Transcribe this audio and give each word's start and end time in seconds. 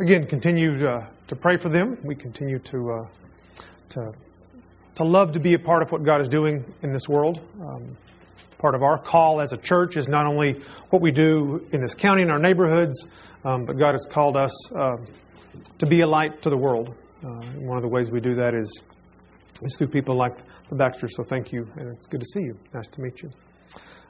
again, 0.00 0.26
continue 0.26 0.78
to, 0.78 1.08
to 1.28 1.36
pray 1.36 1.58
for 1.58 1.68
them. 1.68 1.98
We 2.02 2.14
continue 2.14 2.58
to, 2.58 2.90
uh, 2.90 3.08
to, 3.90 4.12
to 4.96 5.04
love 5.04 5.32
to 5.32 5.40
be 5.40 5.54
a 5.54 5.58
part 5.58 5.82
of 5.82 5.92
what 5.92 6.04
God 6.04 6.22
is 6.22 6.28
doing 6.28 6.64
in 6.82 6.92
this 6.92 7.08
world. 7.08 7.40
Um, 7.60 7.96
part 8.58 8.74
of 8.74 8.82
our 8.82 8.98
call 8.98 9.40
as 9.40 9.52
a 9.52 9.58
church 9.58 9.96
is 9.96 10.08
not 10.08 10.26
only 10.26 10.62
what 10.88 11.02
we 11.02 11.10
do 11.10 11.66
in 11.72 11.82
this 11.82 11.94
county, 11.94 12.22
in 12.22 12.30
our 12.30 12.38
neighborhoods, 12.38 13.06
um, 13.44 13.64
but 13.66 13.78
God 13.78 13.92
has 13.92 14.06
called 14.10 14.36
us 14.36 14.72
uh, 14.72 14.96
to 15.78 15.86
be 15.86 16.00
a 16.00 16.06
light 16.06 16.42
to 16.42 16.50
the 16.50 16.56
world. 16.56 16.94
Uh, 17.22 17.28
one 17.58 17.76
of 17.76 17.82
the 17.82 17.88
ways 17.88 18.10
we 18.10 18.20
do 18.20 18.34
that 18.34 18.54
is, 18.54 18.82
is 19.62 19.76
through 19.76 19.88
people 19.88 20.16
like 20.16 20.38
the 20.70 20.76
Baxters. 20.76 21.14
So 21.14 21.22
thank 21.22 21.52
you, 21.52 21.68
and 21.76 21.88
it's 21.88 22.06
good 22.06 22.20
to 22.20 22.26
see 22.26 22.40
you. 22.40 22.58
Nice 22.72 22.88
to 22.88 23.02
meet 23.02 23.22
you. 23.22 23.30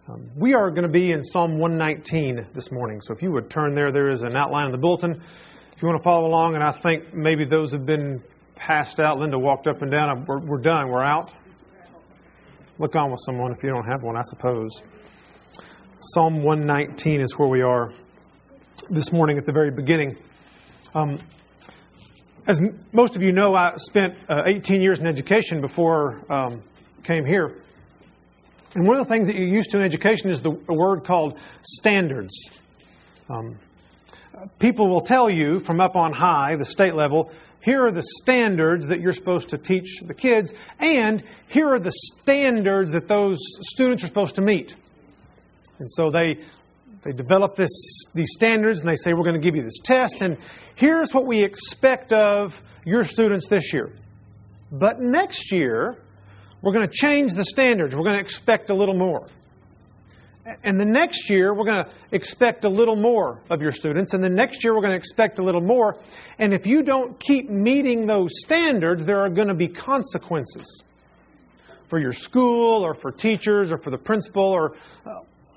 Um, 0.09 0.31
we 0.37 0.55
are 0.55 0.71
going 0.71 0.83
to 0.83 0.89
be 0.89 1.11
in 1.11 1.23
Psalm 1.23 1.59
119 1.59 2.47
this 2.55 2.73
morning. 2.73 3.01
So 3.01 3.15
if 3.15 3.23
you 3.23 3.33
would 3.33 3.51
turn 3.51 3.75
there, 3.75 3.93
there 3.93 4.09
is 4.09 4.23
an 4.23 4.37
outline 4.37 4.67
of 4.67 4.73
the 4.73 4.79
bulletin. 4.79 5.23
If 5.81 5.85
you 5.85 5.89
want 5.89 6.03
to 6.03 6.05
follow 6.05 6.29
along, 6.29 6.57
and 6.57 6.63
I 6.63 6.73
think 6.73 7.15
maybe 7.15 7.47
those 7.47 7.73
have 7.73 7.87
been 7.87 8.23
passed 8.55 9.01
out. 9.01 9.19
Linda 9.19 9.39
walked 9.39 9.67
up 9.67 9.81
and 9.81 9.91
down. 9.91 10.27
We're, 10.29 10.39
we're 10.39 10.61
done. 10.61 10.91
We're 10.91 11.03
out. 11.03 11.33
Look 12.79 12.95
on 12.97 13.11
with 13.11 13.21
someone 13.25 13.51
if 13.53 13.63
you 13.63 13.71
don't 13.71 13.87
have 13.87 14.03
one, 14.03 14.15
I 14.15 14.21
suppose. 14.25 14.83
Psalm 15.99 16.43
119 16.43 17.23
is 17.23 17.33
where 17.39 17.49
we 17.49 17.63
are 17.63 17.95
this 18.91 19.11
morning 19.11 19.39
at 19.39 19.47
the 19.47 19.53
very 19.53 19.71
beginning. 19.71 20.19
Um, 20.95 21.19
as 22.47 22.61
most 22.93 23.17
of 23.17 23.23
you 23.23 23.33
know, 23.33 23.55
I 23.55 23.77
spent 23.77 24.19
uh, 24.29 24.43
18 24.45 24.83
years 24.83 24.99
in 24.99 25.07
education 25.07 25.63
before 25.63 26.21
um, 26.31 26.63
came 27.05 27.25
here. 27.25 27.57
And 28.75 28.87
one 28.87 28.99
of 28.99 29.09
the 29.09 29.11
things 29.11 29.29
that 29.29 29.35
you're 29.35 29.49
used 29.49 29.71
to 29.71 29.79
in 29.79 29.83
education 29.83 30.29
is 30.29 30.43
the, 30.43 30.51
a 30.51 30.75
word 30.75 31.07
called 31.07 31.39
standards. 31.63 32.51
Um, 33.31 33.59
people 34.59 34.89
will 34.89 35.01
tell 35.01 35.31
you 35.31 35.61
from 35.61 35.81
up 35.81 35.97
on 35.97 36.13
high, 36.13 36.57
the 36.57 36.65
state 36.65 36.95
level, 36.95 37.31
here 37.63 37.85
are 37.85 37.91
the 37.91 38.03
standards 38.23 38.87
that 38.87 39.01
you're 39.01 39.13
supposed 39.13 39.51
to 39.51 39.59
teach 39.59 40.01
the 40.01 40.15
kids, 40.15 40.53
and 40.79 41.23
here 41.49 41.69
are 41.69 41.79
the 41.79 41.93
standards 41.93 42.93
that 42.93 43.07
those 43.07 43.39
students 43.61 44.03
are 44.03 44.07
supposed 44.07 44.37
to 44.37 44.43
meet. 44.43 44.75
And 45.79 45.91
so 45.91 46.11
they 46.11 46.39
they 47.03 47.13
develop 47.13 47.57
this 47.57 47.71
these 48.15 48.31
standards 48.33 48.81
and 48.81 48.89
they 48.89 48.95
say 48.95 49.13
we're 49.15 49.25
going 49.25 49.41
to 49.41 49.45
give 49.45 49.57
you 49.57 49.63
this 49.63 49.79
test 49.83 50.21
and 50.21 50.37
here's 50.77 51.15
what 51.15 51.27
we 51.27 51.43
expect 51.43 52.13
of 52.13 52.55
your 52.85 53.05
students 53.05 53.49
this 53.49 53.73
year. 53.73 53.91
But 54.71 55.01
next 55.01 55.51
year, 55.53 55.97
we're 56.63 56.73
going 56.73 56.87
to 56.87 56.95
change 56.95 57.33
the 57.33 57.45
standards. 57.45 57.97
We're 57.97 58.05
going 58.05 58.17
to 58.17 58.21
expect 58.21 58.71
a 58.71 58.75
little 58.75 58.97
more. 58.97 59.27
And 60.65 60.81
the 60.81 60.87
next 60.87 61.29
year, 61.29 61.55
we're 61.55 61.67
going 61.67 61.85
to 61.85 61.91
expect 62.13 62.65
a 62.65 62.69
little 62.69 62.97
more 62.97 63.43
of 63.51 63.61
your 63.61 63.73
students. 63.73 64.15
And 64.15 64.25
the 64.25 64.31
next 64.31 64.65
year, 64.65 64.75
we're 64.75 64.81
going 64.81 64.93
to 64.93 64.99
expect 64.99 65.39
a 65.39 65.45
little 65.45 65.61
more. 65.61 65.99
And 66.39 66.55
if 66.55 66.67
you 66.67 66.83
don't 66.83 67.19
keep 67.21 67.51
meeting 67.51 68.07
those 68.07 68.31
standards, 68.41 69.05
there 69.05 69.21
are 69.21 69.29
going 69.29 69.49
to 69.49 69.55
be 69.55 69.69
consequences 69.69 70.83
for 71.89 71.99
your 71.99 72.13
school 72.13 72.85
or 72.85 72.95
for 72.95 73.11
teachers 73.11 73.71
or 73.71 73.79
for 73.79 73.91
the 73.91 73.99
principal 73.99 74.45
or 74.45 74.77
uh, 75.05 75.11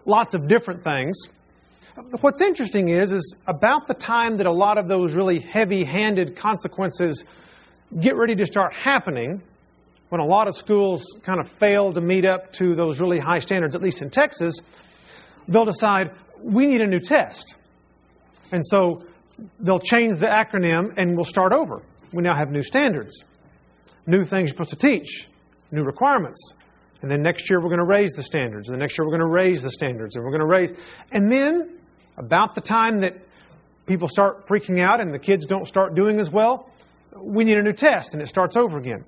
lots 0.05 0.33
of 0.33 0.47
different 0.47 0.83
things. 0.83 1.15
What's 2.21 2.41
interesting 2.41 2.89
is, 2.89 3.11
is 3.11 3.35
about 3.47 3.87
the 3.87 3.93
time 3.93 4.37
that 4.37 4.47
a 4.47 4.51
lot 4.51 4.77
of 4.77 4.87
those 4.87 5.13
really 5.13 5.39
heavy-handed 5.39 6.35
consequences 6.35 7.23
get 8.01 8.17
ready 8.17 8.35
to 8.35 8.45
start 8.47 8.73
happening, 8.73 9.43
when 10.13 10.21
a 10.21 10.25
lot 10.27 10.47
of 10.47 10.55
schools 10.55 11.17
kind 11.23 11.39
of 11.39 11.51
fail 11.53 11.91
to 11.91 11.99
meet 11.99 12.23
up 12.23 12.53
to 12.53 12.75
those 12.75 13.01
really 13.01 13.17
high 13.17 13.39
standards, 13.39 13.73
at 13.73 13.81
least 13.81 13.99
in 13.99 14.11
Texas, 14.11 14.53
they'll 15.47 15.65
decide 15.65 16.11
we 16.39 16.67
need 16.67 16.81
a 16.81 16.85
new 16.85 16.99
test. 16.99 17.55
And 18.51 18.63
so 18.63 19.05
they'll 19.59 19.79
change 19.79 20.17
the 20.17 20.27
acronym 20.27 20.93
and 20.97 21.15
we'll 21.15 21.23
start 21.23 21.51
over. 21.51 21.81
We 22.11 22.21
now 22.21 22.35
have 22.35 22.51
new 22.51 22.61
standards, 22.61 23.25
new 24.05 24.23
things 24.23 24.49
you're 24.51 24.65
supposed 24.65 24.69
to 24.69 24.75
teach, 24.75 25.27
new 25.71 25.81
requirements. 25.81 26.53
And 27.01 27.09
then 27.09 27.23
next 27.23 27.49
year 27.49 27.59
we're 27.59 27.75
going 27.75 27.79
to 27.79 27.83
raise 27.83 28.11
the 28.11 28.21
standards. 28.21 28.69
And 28.69 28.75
the 28.75 28.79
next 28.79 28.99
year 28.99 29.07
we're 29.07 29.17
going 29.17 29.27
to 29.27 29.35
raise 29.35 29.63
the 29.63 29.71
standards. 29.71 30.15
And 30.15 30.23
we're 30.23 30.37
going 30.37 30.41
to 30.41 30.45
raise. 30.45 30.73
And 31.11 31.31
then, 31.31 31.79
about 32.17 32.53
the 32.53 32.61
time 32.61 33.01
that 33.01 33.15
people 33.87 34.07
start 34.07 34.45
freaking 34.45 34.79
out 34.79 35.01
and 35.01 35.11
the 35.11 35.17
kids 35.17 35.47
don't 35.47 35.67
start 35.67 35.95
doing 35.95 36.19
as 36.19 36.29
well, 36.29 36.69
we 37.19 37.45
need 37.45 37.57
a 37.57 37.63
new 37.63 37.73
test 37.73 38.13
and 38.13 38.21
it 38.21 38.27
starts 38.27 38.55
over 38.55 38.77
again. 38.77 39.05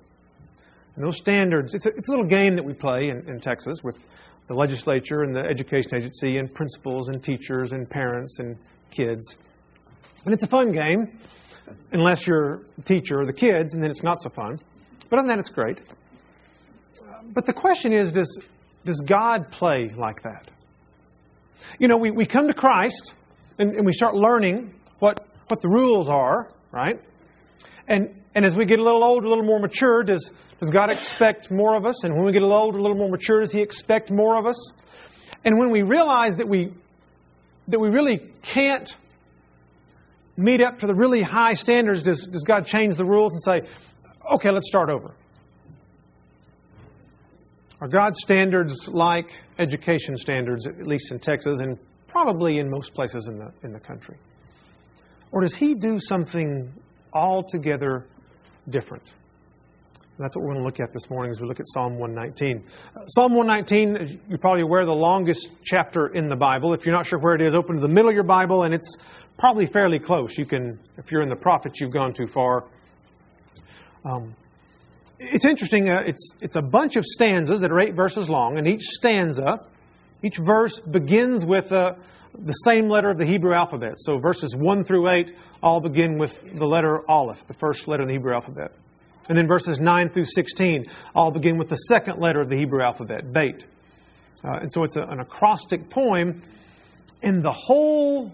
And 0.96 1.04
those 1.04 1.18
standards, 1.18 1.74
it's 1.74 1.86
a, 1.86 1.90
it's 1.90 2.08
a 2.08 2.10
little 2.10 2.26
game 2.26 2.56
that 2.56 2.64
we 2.64 2.72
play 2.72 3.08
in, 3.08 3.28
in 3.28 3.38
Texas 3.38 3.84
with 3.84 3.96
the 4.48 4.54
legislature 4.54 5.22
and 5.22 5.34
the 5.34 5.44
education 5.44 5.96
agency 5.96 6.38
and 6.38 6.52
principals 6.52 7.08
and 7.08 7.22
teachers 7.22 7.72
and 7.72 7.88
parents 7.88 8.38
and 8.38 8.56
kids. 8.90 9.36
And 10.24 10.32
it's 10.32 10.42
a 10.42 10.48
fun 10.48 10.72
game, 10.72 11.18
unless 11.92 12.26
you're 12.26 12.62
the 12.76 12.82
teacher 12.82 13.20
or 13.20 13.26
the 13.26 13.32
kids, 13.32 13.74
and 13.74 13.82
then 13.82 13.90
it's 13.90 14.02
not 14.02 14.22
so 14.22 14.30
fun. 14.30 14.58
But 15.10 15.18
other 15.18 15.28
than 15.28 15.36
that, 15.36 15.40
it's 15.40 15.50
great. 15.50 15.78
But 17.32 17.46
the 17.46 17.52
question 17.52 17.92
is 17.92 18.12
does, 18.12 18.40
does 18.84 19.00
God 19.00 19.50
play 19.50 19.90
like 19.96 20.22
that? 20.22 20.48
You 21.78 21.88
know, 21.88 21.96
we, 21.98 22.10
we 22.10 22.24
come 22.26 22.48
to 22.48 22.54
Christ 22.54 23.14
and, 23.58 23.74
and 23.74 23.84
we 23.84 23.92
start 23.92 24.14
learning 24.14 24.72
what, 25.00 25.26
what 25.48 25.60
the 25.60 25.68
rules 25.68 26.08
are, 26.08 26.48
right? 26.72 27.00
And, 27.88 28.14
and 28.36 28.44
as 28.44 28.54
we 28.54 28.66
get 28.66 28.78
a 28.78 28.82
little 28.82 29.02
older, 29.02 29.26
a 29.26 29.30
little 29.30 29.46
more 29.46 29.58
mature, 29.58 30.02
does, 30.04 30.30
does 30.60 30.68
God 30.68 30.90
expect 30.90 31.50
more 31.50 31.74
of 31.74 31.86
us? 31.86 32.04
And 32.04 32.14
when 32.14 32.26
we 32.26 32.32
get 32.32 32.42
a 32.42 32.46
little 32.46 32.62
older, 32.62 32.78
a 32.78 32.82
little 32.82 32.98
more 32.98 33.08
mature, 33.08 33.40
does 33.40 33.50
He 33.50 33.62
expect 33.62 34.10
more 34.10 34.36
of 34.36 34.44
us? 34.44 34.74
And 35.42 35.58
when 35.58 35.70
we 35.70 35.80
realize 35.80 36.36
that 36.36 36.46
we 36.46 36.70
that 37.68 37.80
we 37.80 37.88
really 37.88 38.20
can't 38.42 38.94
meet 40.36 40.60
up 40.60 40.78
to 40.80 40.86
the 40.86 40.94
really 40.94 41.22
high 41.22 41.54
standards, 41.54 42.02
does, 42.02 42.26
does 42.26 42.44
God 42.44 42.66
change 42.66 42.94
the 42.94 43.04
rules 43.04 43.32
and 43.32 43.42
say, 43.42 43.68
okay, 44.34 44.50
let's 44.50 44.68
start 44.68 44.90
over? 44.90 45.14
Are 47.80 47.88
God's 47.88 48.20
standards 48.20 48.86
like 48.86 49.30
education 49.58 50.16
standards, 50.16 50.66
at 50.66 50.86
least 50.86 51.10
in 51.10 51.18
Texas 51.18 51.58
and 51.58 51.78
probably 52.06 52.58
in 52.58 52.70
most 52.70 52.94
places 52.94 53.28
in 53.28 53.38
the, 53.38 53.50
in 53.64 53.72
the 53.72 53.80
country? 53.80 54.16
Or 55.32 55.40
does 55.40 55.54
He 55.54 55.74
do 55.74 55.98
something 55.98 56.72
altogether 57.12 58.06
different? 58.68 59.12
And 60.16 60.24
that's 60.24 60.34
what 60.34 60.44
we're 60.44 60.52
going 60.52 60.62
to 60.62 60.66
look 60.66 60.80
at 60.80 60.94
this 60.94 61.10
morning 61.10 61.30
as 61.30 61.40
we 61.40 61.46
look 61.46 61.60
at 61.60 61.66
Psalm 61.66 61.98
119. 61.98 62.64
Psalm 63.06 63.34
119, 63.34 64.20
you're 64.28 64.38
probably 64.38 64.62
aware, 64.62 64.86
the 64.86 64.92
longest 64.92 65.50
chapter 65.62 66.06
in 66.06 66.28
the 66.28 66.36
Bible. 66.36 66.72
If 66.72 66.86
you're 66.86 66.94
not 66.94 67.06
sure 67.06 67.18
where 67.18 67.34
it 67.34 67.42
is, 67.42 67.54
open 67.54 67.76
to 67.76 67.82
the 67.82 67.92
middle 67.92 68.08
of 68.08 68.14
your 68.14 68.24
Bible, 68.24 68.62
and 68.62 68.72
it's 68.72 68.96
probably 69.38 69.66
fairly 69.66 69.98
close. 69.98 70.38
You 70.38 70.46
can, 70.46 70.78
if 70.96 71.12
you're 71.12 71.20
in 71.20 71.28
the 71.28 71.36
prophets, 71.36 71.80
you've 71.82 71.92
gone 71.92 72.14
too 72.14 72.26
far. 72.26 72.64
Um, 74.06 74.34
it's 75.18 75.44
interesting. 75.44 75.90
Uh, 75.90 76.02
it's 76.06 76.34
it's 76.40 76.56
a 76.56 76.62
bunch 76.62 76.96
of 76.96 77.04
stanzas 77.04 77.60
that 77.60 77.70
are 77.70 77.80
eight 77.80 77.94
verses 77.94 78.28
long, 78.28 78.58
and 78.58 78.68
each 78.68 78.82
stanza, 78.82 79.66
each 80.22 80.36
verse 80.36 80.78
begins 80.78 81.44
with 81.44 81.72
uh, 81.72 81.94
the 82.38 82.52
same 82.52 82.88
letter 82.88 83.10
of 83.10 83.18
the 83.18 83.26
Hebrew 83.26 83.54
alphabet. 83.54 83.94
So 83.98 84.18
verses 84.18 84.54
one 84.54 84.84
through 84.84 85.08
eight 85.08 85.32
all 85.62 85.80
begin 85.80 86.18
with 86.18 86.40
the 86.42 86.66
letter 86.66 87.02
Aleph, 87.08 87.46
the 87.46 87.54
first 87.54 87.88
letter 87.88 88.02
in 88.02 88.08
the 88.08 88.14
Hebrew 88.14 88.34
alphabet. 88.34 88.72
And 89.28 89.36
then 89.36 89.48
verses 89.48 89.80
9 89.80 90.10
through 90.10 90.26
16 90.26 90.86
all 91.14 91.32
begin 91.32 91.58
with 91.58 91.68
the 91.68 91.76
second 91.76 92.20
letter 92.20 92.40
of 92.40 92.48
the 92.48 92.56
Hebrew 92.56 92.82
alphabet, 92.82 93.32
Beit. 93.32 93.64
Uh, 94.44 94.58
and 94.60 94.72
so 94.72 94.84
it's 94.84 94.96
a, 94.96 95.02
an 95.02 95.20
acrostic 95.20 95.90
poem. 95.90 96.42
And 97.22 97.42
the 97.42 97.52
whole 97.52 98.32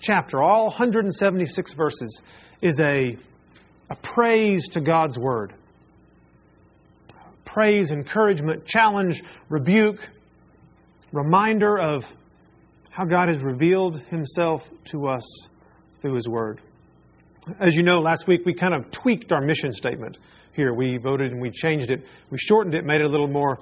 chapter, 0.00 0.42
all 0.42 0.66
176 0.66 1.72
verses, 1.72 2.20
is 2.60 2.80
a, 2.80 3.16
a 3.90 3.96
praise 3.96 4.68
to 4.68 4.80
God's 4.80 5.18
Word. 5.18 5.54
Praise, 7.44 7.90
encouragement, 7.90 8.66
challenge, 8.66 9.22
rebuke, 9.48 10.08
reminder 11.12 11.78
of 11.78 12.04
how 12.94 13.04
God 13.04 13.28
has 13.28 13.42
revealed 13.42 14.00
Himself 14.08 14.62
to 14.90 15.08
us 15.08 15.48
through 16.00 16.14
His 16.14 16.28
Word. 16.28 16.60
As 17.58 17.74
you 17.74 17.82
know, 17.82 17.98
last 17.98 18.28
week 18.28 18.42
we 18.46 18.54
kind 18.54 18.72
of 18.72 18.88
tweaked 18.92 19.32
our 19.32 19.40
mission 19.40 19.72
statement 19.72 20.16
here. 20.54 20.72
We 20.72 20.98
voted 20.98 21.32
and 21.32 21.42
we 21.42 21.50
changed 21.50 21.90
it. 21.90 22.06
We 22.30 22.38
shortened 22.38 22.76
it, 22.76 22.84
made 22.84 23.00
it 23.00 23.04
a 23.04 23.08
little 23.08 23.26
more 23.26 23.58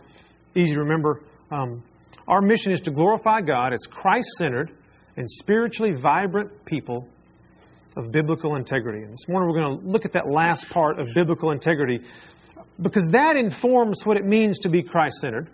easy 0.55 0.75
to 0.75 0.81
remember. 0.81 1.23
Um, 1.51 1.83
our 2.29 2.43
mission 2.43 2.73
is 2.73 2.83
to 2.83 2.91
glorify 2.91 3.41
God 3.41 3.73
as 3.73 3.87
Christ 3.87 4.29
centered 4.37 4.71
and 5.17 5.29
spiritually 5.29 5.95
vibrant 5.95 6.67
people 6.67 7.09
of 7.97 8.13
biblical 8.13 8.57
integrity. 8.57 9.03
And 9.03 9.15
this 9.15 9.27
morning 9.29 9.51
we're 9.51 9.61
going 9.63 9.81
to 9.81 9.87
look 9.87 10.05
at 10.05 10.13
that 10.13 10.29
last 10.29 10.69
part 10.69 11.01
of 11.01 11.09
biblical 11.15 11.53
integrity 11.53 12.01
because 12.83 13.09
that 13.13 13.37
informs 13.37 14.05
what 14.05 14.19
it 14.19 14.27
means 14.27 14.59
to 14.61 14.69
be 14.69 14.83
Christ 14.83 15.21
centered. 15.21 15.49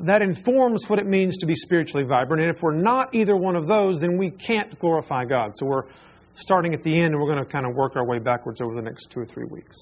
That 0.00 0.22
informs 0.22 0.88
what 0.88 0.98
it 0.98 1.06
means 1.06 1.38
to 1.38 1.46
be 1.46 1.54
spiritually 1.54 2.04
vibrant. 2.04 2.42
And 2.42 2.54
if 2.54 2.62
we're 2.62 2.74
not 2.74 3.14
either 3.14 3.36
one 3.36 3.56
of 3.56 3.66
those, 3.68 4.00
then 4.00 4.18
we 4.18 4.30
can't 4.30 4.76
glorify 4.78 5.24
God. 5.24 5.52
So 5.54 5.66
we're 5.66 5.84
starting 6.34 6.74
at 6.74 6.82
the 6.82 6.94
end, 6.94 7.14
and 7.14 7.20
we're 7.20 7.32
going 7.32 7.44
to 7.44 7.50
kind 7.50 7.66
of 7.66 7.74
work 7.74 7.96
our 7.96 8.04
way 8.06 8.18
backwards 8.18 8.60
over 8.60 8.74
the 8.74 8.82
next 8.82 9.10
two 9.10 9.20
or 9.20 9.24
three 9.24 9.46
weeks. 9.48 9.76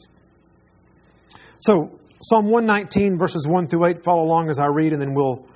So, 1.61 1.99
Psalm 2.23 2.51
119, 2.51 3.19
verses 3.19 3.47
1 3.49 3.69
through 3.69 3.87
8, 3.87 4.05
follow 4.05 4.23
along 4.23 4.51
as 4.51 4.59
I 4.59 4.67
read, 4.67 4.93
and 4.93 5.01
then 5.01 5.15
we'll 5.15 5.47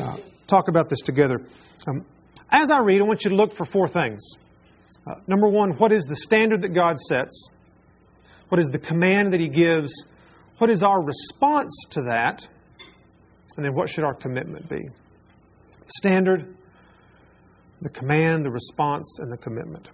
uh, 0.00 0.16
talk 0.46 0.68
about 0.68 0.88
this 0.88 1.00
together. 1.00 1.40
Um, 1.86 2.04
as 2.50 2.70
I 2.70 2.80
read, 2.80 3.00
I 3.00 3.04
want 3.04 3.24
you 3.24 3.30
to 3.30 3.36
look 3.36 3.56
for 3.56 3.64
four 3.64 3.88
things. 3.88 4.22
Uh, 5.06 5.16
number 5.26 5.48
one, 5.48 5.72
what 5.72 5.92
is 5.92 6.04
the 6.04 6.16
standard 6.16 6.62
that 6.62 6.70
God 6.70 6.98
sets? 6.98 7.50
What 8.48 8.60
is 8.60 8.68
the 8.68 8.78
command 8.78 9.32
that 9.32 9.40
He 9.40 9.48
gives? 9.48 10.04
What 10.58 10.70
is 10.70 10.82
our 10.82 11.02
response 11.02 11.72
to 11.90 12.02
that? 12.02 12.48
And 13.56 13.64
then 13.64 13.74
what 13.74 13.88
should 13.88 14.04
our 14.04 14.14
commitment 14.14 14.68
be? 14.68 14.82
The 14.82 15.92
standard, 15.98 16.54
the 17.80 17.88
command, 17.88 18.44
the 18.44 18.50
response, 18.50 19.18
and 19.18 19.32
the 19.32 19.36
commitment. 19.36 19.88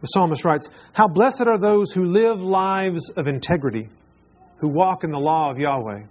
The 0.00 0.06
psalmist 0.06 0.44
writes, 0.44 0.68
How 0.92 1.08
blessed 1.08 1.46
are 1.46 1.58
those 1.58 1.92
who 1.92 2.04
live 2.04 2.40
lives 2.40 3.10
of 3.10 3.26
integrity, 3.26 3.88
who 4.58 4.68
walk 4.68 5.04
in 5.04 5.10
the 5.10 5.18
law 5.18 5.50
of 5.50 5.58
Yahweh. 5.58 6.02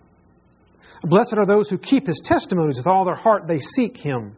Blessed 1.04 1.38
are 1.38 1.45
those 1.45 1.69
who 1.69 1.77
keep 1.77 2.07
his 2.07 2.21
testimonies 2.24 2.77
with 2.77 2.88
all 2.88 3.06
their 3.06 3.15
heart, 3.15 3.48
they 3.48 3.59
seek 3.59 3.98
him. 3.98 4.36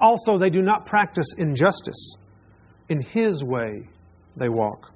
Also, 0.00 0.38
they 0.38 0.50
do 0.50 0.62
not 0.62 0.86
practice 0.86 1.34
injustice. 1.36 2.16
In 2.88 3.00
his 3.00 3.42
way 3.42 3.88
they 4.36 4.48
walk. 4.48 4.92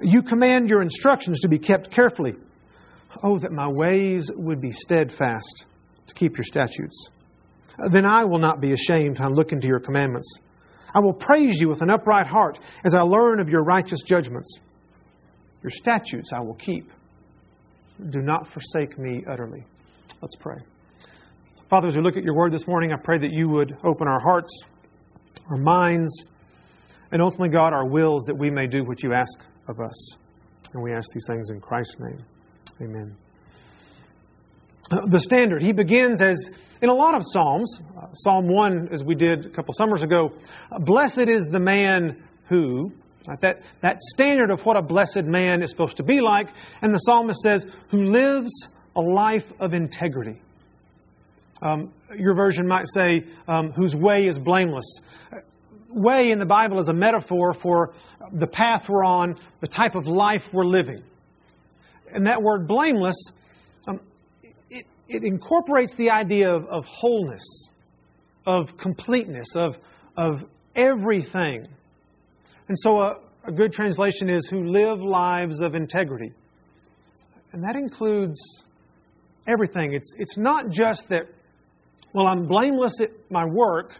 You 0.00 0.22
command 0.22 0.70
your 0.70 0.82
instructions 0.82 1.40
to 1.40 1.48
be 1.48 1.58
kept 1.58 1.90
carefully. 1.90 2.34
Oh, 3.22 3.38
that 3.38 3.52
my 3.52 3.68
ways 3.68 4.30
would 4.34 4.60
be 4.60 4.70
steadfast 4.70 5.64
to 6.06 6.14
keep 6.14 6.36
your 6.36 6.44
statutes. 6.44 7.08
Then 7.90 8.04
I 8.04 8.24
will 8.24 8.38
not 8.38 8.60
be 8.60 8.72
ashamed 8.72 9.18
when 9.18 9.28
I 9.28 9.32
look 9.32 9.52
into 9.52 9.68
your 9.68 9.80
commandments. 9.80 10.34
I 10.94 11.00
will 11.00 11.12
praise 11.12 11.60
you 11.60 11.68
with 11.68 11.82
an 11.82 11.90
upright 11.90 12.26
heart 12.26 12.58
as 12.84 12.94
I 12.94 13.02
learn 13.02 13.40
of 13.40 13.48
your 13.48 13.62
righteous 13.62 14.02
judgments. 14.02 14.58
Your 15.62 15.70
statutes 15.70 16.32
I 16.32 16.40
will 16.40 16.54
keep. 16.54 16.90
Do 18.08 18.20
not 18.20 18.50
forsake 18.50 18.98
me 18.98 19.24
utterly. 19.26 19.64
Let's 20.22 20.36
pray. 20.36 20.56
Father, 21.68 21.88
as 21.88 21.96
we 21.96 22.02
look 22.02 22.16
at 22.16 22.24
your 22.24 22.34
word 22.34 22.52
this 22.52 22.66
morning, 22.66 22.92
I 22.92 22.96
pray 22.96 23.18
that 23.18 23.30
you 23.30 23.48
would 23.48 23.76
open 23.84 24.08
our 24.08 24.20
hearts, 24.20 24.64
our 25.50 25.56
minds, 25.56 26.24
and 27.12 27.22
ultimately, 27.22 27.50
God, 27.50 27.72
our 27.72 27.86
wills 27.86 28.24
that 28.24 28.36
we 28.36 28.50
may 28.50 28.66
do 28.66 28.84
what 28.84 29.02
you 29.02 29.12
ask 29.12 29.38
of 29.68 29.80
us. 29.80 30.16
And 30.72 30.82
we 30.82 30.92
ask 30.92 31.08
these 31.12 31.26
things 31.26 31.50
in 31.50 31.60
Christ's 31.60 31.98
name. 31.98 32.24
Amen. 32.80 33.16
The 35.08 35.20
standard, 35.20 35.62
he 35.62 35.72
begins 35.72 36.20
as 36.20 36.50
in 36.82 36.88
a 36.88 36.94
lot 36.94 37.14
of 37.14 37.22
Psalms, 37.30 37.80
uh, 37.96 38.06
Psalm 38.14 38.48
1, 38.48 38.88
as 38.90 39.04
we 39.04 39.14
did 39.14 39.44
a 39.44 39.50
couple 39.50 39.74
summers 39.74 40.02
ago, 40.02 40.32
blessed 40.80 41.28
is 41.28 41.44
the 41.44 41.60
man 41.60 42.24
who, 42.48 42.90
right, 43.28 43.40
that, 43.42 43.60
that 43.82 44.00
standard 44.00 44.50
of 44.50 44.64
what 44.64 44.78
a 44.78 44.82
blessed 44.82 45.24
man 45.24 45.62
is 45.62 45.70
supposed 45.70 45.98
to 45.98 46.02
be 46.02 46.20
like, 46.20 46.48
and 46.80 46.94
the 46.94 46.98
psalmist 46.98 47.40
says, 47.42 47.66
who 47.90 48.04
lives 48.04 48.68
a 48.96 49.00
life 49.00 49.44
of 49.60 49.74
integrity. 49.74 50.40
Um, 51.60 51.92
your 52.16 52.34
version 52.34 52.66
might 52.66 52.86
say, 52.88 53.24
um, 53.46 53.72
whose 53.72 53.94
way 53.94 54.26
is 54.26 54.38
blameless. 54.38 55.00
Way 55.90 56.30
in 56.30 56.38
the 56.38 56.46
Bible 56.46 56.78
is 56.78 56.88
a 56.88 56.94
metaphor 56.94 57.52
for 57.52 57.92
the 58.32 58.46
path 58.46 58.88
we're 58.88 59.04
on, 59.04 59.38
the 59.60 59.68
type 59.68 59.94
of 59.94 60.06
life 60.06 60.48
we're 60.50 60.64
living. 60.64 61.02
And 62.12 62.26
that 62.26 62.42
word 62.42 62.66
blameless 62.66 63.16
um, 63.86 64.00
it 65.10 65.24
incorporates 65.24 65.92
the 65.94 66.10
idea 66.10 66.48
of, 66.54 66.66
of 66.66 66.84
wholeness, 66.84 67.42
of 68.46 68.76
completeness, 68.78 69.56
of, 69.56 69.76
of 70.16 70.44
everything. 70.76 71.66
And 72.68 72.78
so 72.78 73.00
a, 73.00 73.16
a 73.44 73.52
good 73.52 73.72
translation 73.72 74.30
is 74.30 74.48
who 74.48 74.68
live 74.68 75.00
lives 75.00 75.60
of 75.60 75.74
integrity. 75.74 76.32
And 77.52 77.64
that 77.64 77.74
includes 77.74 78.38
everything. 79.48 79.94
It's, 79.94 80.14
it's 80.16 80.38
not 80.38 80.70
just 80.70 81.08
that, 81.08 81.26
well, 82.12 82.28
I'm 82.28 82.46
blameless 82.46 83.00
at 83.00 83.10
my 83.30 83.44
work, 83.44 83.94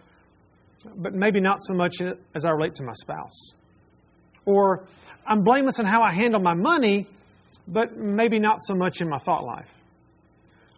but 0.95 1.13
maybe 1.13 1.41
not 1.41 1.59
so 1.61 1.73
much 1.73 1.97
as 2.33 2.45
I 2.45 2.51
relate 2.51 2.75
to 2.75 2.83
my 2.83 2.93
spouse. 2.93 3.53
Or 4.45 4.87
I'm 5.27 5.43
blameless 5.43 5.79
in 5.79 5.85
how 5.85 6.01
I 6.01 6.13
handle 6.13 6.39
my 6.39 6.53
money, 6.53 7.07
but 7.71 7.97
maybe 7.97 8.37
not 8.37 8.61
so 8.61 8.75
much 8.75 9.01
in 9.01 9.09
my 9.09 9.17
thought 9.17 9.43
life. 9.43 9.69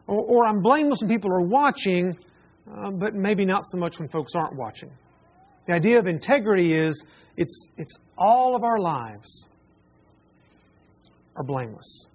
Or, 0.08 0.22
or 0.22 0.46
I'm 0.46 0.62
blameless 0.62 1.02
when 1.02 1.10
people 1.10 1.32
are 1.32 1.42
watching, 1.42 2.18
uh, 2.72 2.92
but 2.92 3.16
maybe 3.16 3.46
not 3.46 3.64
so 3.68 3.78
much 3.78 4.00
when 4.00 4.08
folks 4.08 4.34
aren't 4.36 4.56
watching. 4.56 4.92
The 5.68 5.74
idea 5.74 5.98
of 5.98 6.08
integrity 6.08 6.74
is 6.74 7.04
it's, 7.36 7.68
it's 7.78 7.98
all 8.18 8.56
of 8.56 8.64
our 8.64 8.78
lives 8.80 9.48
are 11.36 11.44
blameless. 11.44 12.06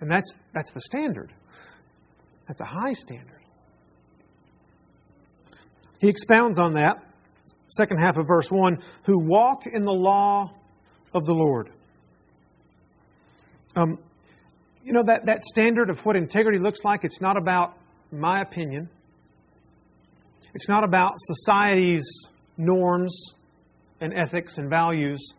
And 0.00 0.10
that's, 0.10 0.34
that's 0.52 0.70
the 0.70 0.80
standard. 0.80 1.32
That's 2.46 2.60
a 2.60 2.66
high 2.66 2.92
standard. 2.92 3.40
He 5.98 6.08
expounds 6.08 6.58
on 6.58 6.74
that, 6.74 7.02
second 7.68 7.98
half 7.98 8.18
of 8.18 8.26
verse 8.26 8.50
1 8.50 8.82
who 9.04 9.18
walk 9.18 9.66
in 9.66 9.84
the 9.84 9.94
law 9.94 10.52
of 11.14 11.24
the 11.24 11.32
Lord. 11.32 11.70
Um, 13.76 13.98
you 14.82 14.92
know, 14.92 15.02
that, 15.06 15.26
that 15.26 15.44
standard 15.44 15.90
of 15.90 16.00
what 16.00 16.16
integrity 16.16 16.58
looks 16.58 16.82
like, 16.82 17.04
it's 17.04 17.20
not 17.20 17.36
about 17.36 17.74
my 18.10 18.40
opinion. 18.40 18.88
It's 20.54 20.68
not 20.68 20.82
about 20.82 21.12
society's 21.16 22.06
norms 22.56 23.34
and 24.00 24.14
ethics 24.14 24.56
and 24.56 24.70
values. 24.70 25.34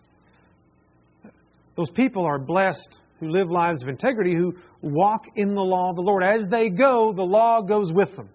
Those 1.76 1.90
people 1.90 2.26
are 2.26 2.38
blessed 2.38 3.02
who 3.20 3.30
live 3.30 3.50
lives 3.50 3.82
of 3.82 3.90
integrity, 3.90 4.36
who 4.36 4.54
walk 4.82 5.26
in 5.36 5.56
the 5.56 5.64
law 5.64 5.90
of 5.90 5.96
the 5.96 6.04
Lord. 6.04 6.24
As 6.24 6.48
they 6.48 6.70
go, 6.70 7.12
the 7.14 7.24
law 7.24 7.62
goes 7.62 7.92
with 7.92 8.16
them. 8.16 8.30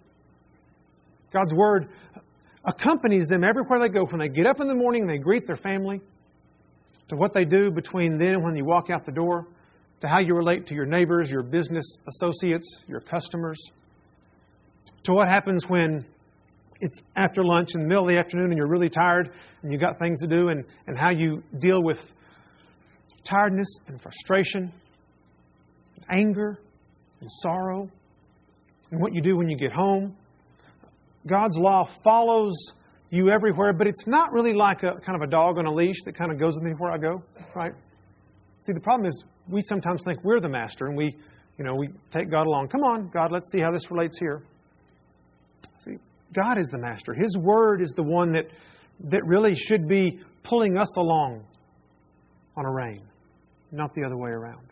God's 1.32 1.54
Word 1.54 1.88
accompanies 2.64 3.26
them 3.26 3.44
everywhere 3.44 3.78
they 3.78 3.88
go. 3.88 4.04
When 4.06 4.18
they 4.18 4.28
get 4.28 4.46
up 4.46 4.60
in 4.60 4.66
the 4.66 4.74
morning, 4.74 5.02
and 5.02 5.10
they 5.10 5.18
greet 5.18 5.46
their 5.46 5.56
family, 5.56 6.00
to 7.08 7.16
what 7.16 7.32
they 7.32 7.44
do 7.44 7.70
between 7.70 8.18
then 8.18 8.34
and 8.34 8.42
when 8.42 8.56
you 8.56 8.64
walk 8.64 8.90
out 8.90 9.06
the 9.06 9.12
door 9.12 9.46
to 10.02 10.08
how 10.08 10.20
you 10.20 10.34
relate 10.34 10.66
to 10.66 10.74
your 10.74 10.84
neighbors, 10.84 11.30
your 11.30 11.44
business 11.44 11.96
associates, 12.08 12.82
your 12.88 13.00
customers, 13.00 13.58
to 15.04 15.12
what 15.12 15.28
happens 15.28 15.68
when 15.68 16.04
it's 16.80 16.98
after 17.14 17.44
lunch 17.44 17.76
in 17.76 17.82
the 17.82 17.86
middle 17.86 18.02
of 18.02 18.10
the 18.10 18.18
afternoon 18.18 18.46
and 18.46 18.56
you're 18.56 18.68
really 18.68 18.88
tired 18.88 19.30
and 19.62 19.70
you've 19.70 19.80
got 19.80 20.00
things 20.00 20.20
to 20.20 20.26
do, 20.26 20.48
and, 20.48 20.64
and 20.88 20.98
how 20.98 21.10
you 21.10 21.40
deal 21.60 21.80
with 21.80 22.12
tiredness 23.22 23.68
and 23.86 24.02
frustration, 24.02 24.72
and 25.96 26.04
anger 26.10 26.58
and 27.20 27.30
sorrow, 27.40 27.88
and 28.90 29.00
what 29.00 29.14
you 29.14 29.20
do 29.20 29.36
when 29.36 29.48
you 29.48 29.56
get 29.56 29.70
home. 29.70 30.16
God's 31.28 31.56
law 31.56 31.88
follows 32.02 32.72
you 33.10 33.30
everywhere, 33.30 33.72
but 33.72 33.86
it's 33.86 34.08
not 34.08 34.32
really 34.32 34.52
like 34.52 34.82
a 34.82 34.94
kind 35.06 35.14
of 35.14 35.22
a 35.22 35.30
dog 35.30 35.58
on 35.58 35.66
a 35.66 35.72
leash 35.72 36.02
that 36.06 36.16
kind 36.16 36.32
of 36.32 36.40
goes 36.40 36.56
with 36.56 36.64
me 36.64 36.72
where 36.76 36.90
I 36.90 36.98
go, 36.98 37.22
right? 37.54 37.72
See, 38.64 38.72
the 38.72 38.80
problem 38.80 39.06
is 39.06 39.24
we 39.48 39.60
sometimes 39.62 40.02
think 40.04 40.22
we're 40.22 40.40
the 40.40 40.48
master 40.48 40.86
and 40.86 40.96
we, 40.96 41.16
you 41.58 41.64
know, 41.64 41.74
we 41.74 41.88
take 42.10 42.30
God 42.30 42.46
along. 42.46 42.68
Come 42.68 42.82
on, 42.82 43.08
God, 43.08 43.32
let's 43.32 43.50
see 43.50 43.60
how 43.60 43.72
this 43.72 43.90
relates 43.90 44.18
here. 44.18 44.42
See, 45.80 45.96
God 46.34 46.58
is 46.58 46.68
the 46.68 46.78
master. 46.78 47.12
His 47.12 47.36
word 47.36 47.82
is 47.82 47.90
the 47.90 48.04
one 48.04 48.32
that, 48.32 48.46
that 49.10 49.26
really 49.26 49.54
should 49.54 49.88
be 49.88 50.20
pulling 50.44 50.78
us 50.78 50.96
along 50.96 51.44
on 52.56 52.64
a 52.64 52.70
rein, 52.70 53.02
not 53.72 53.94
the 53.94 54.04
other 54.04 54.16
way 54.16 54.30
around. 54.30 54.66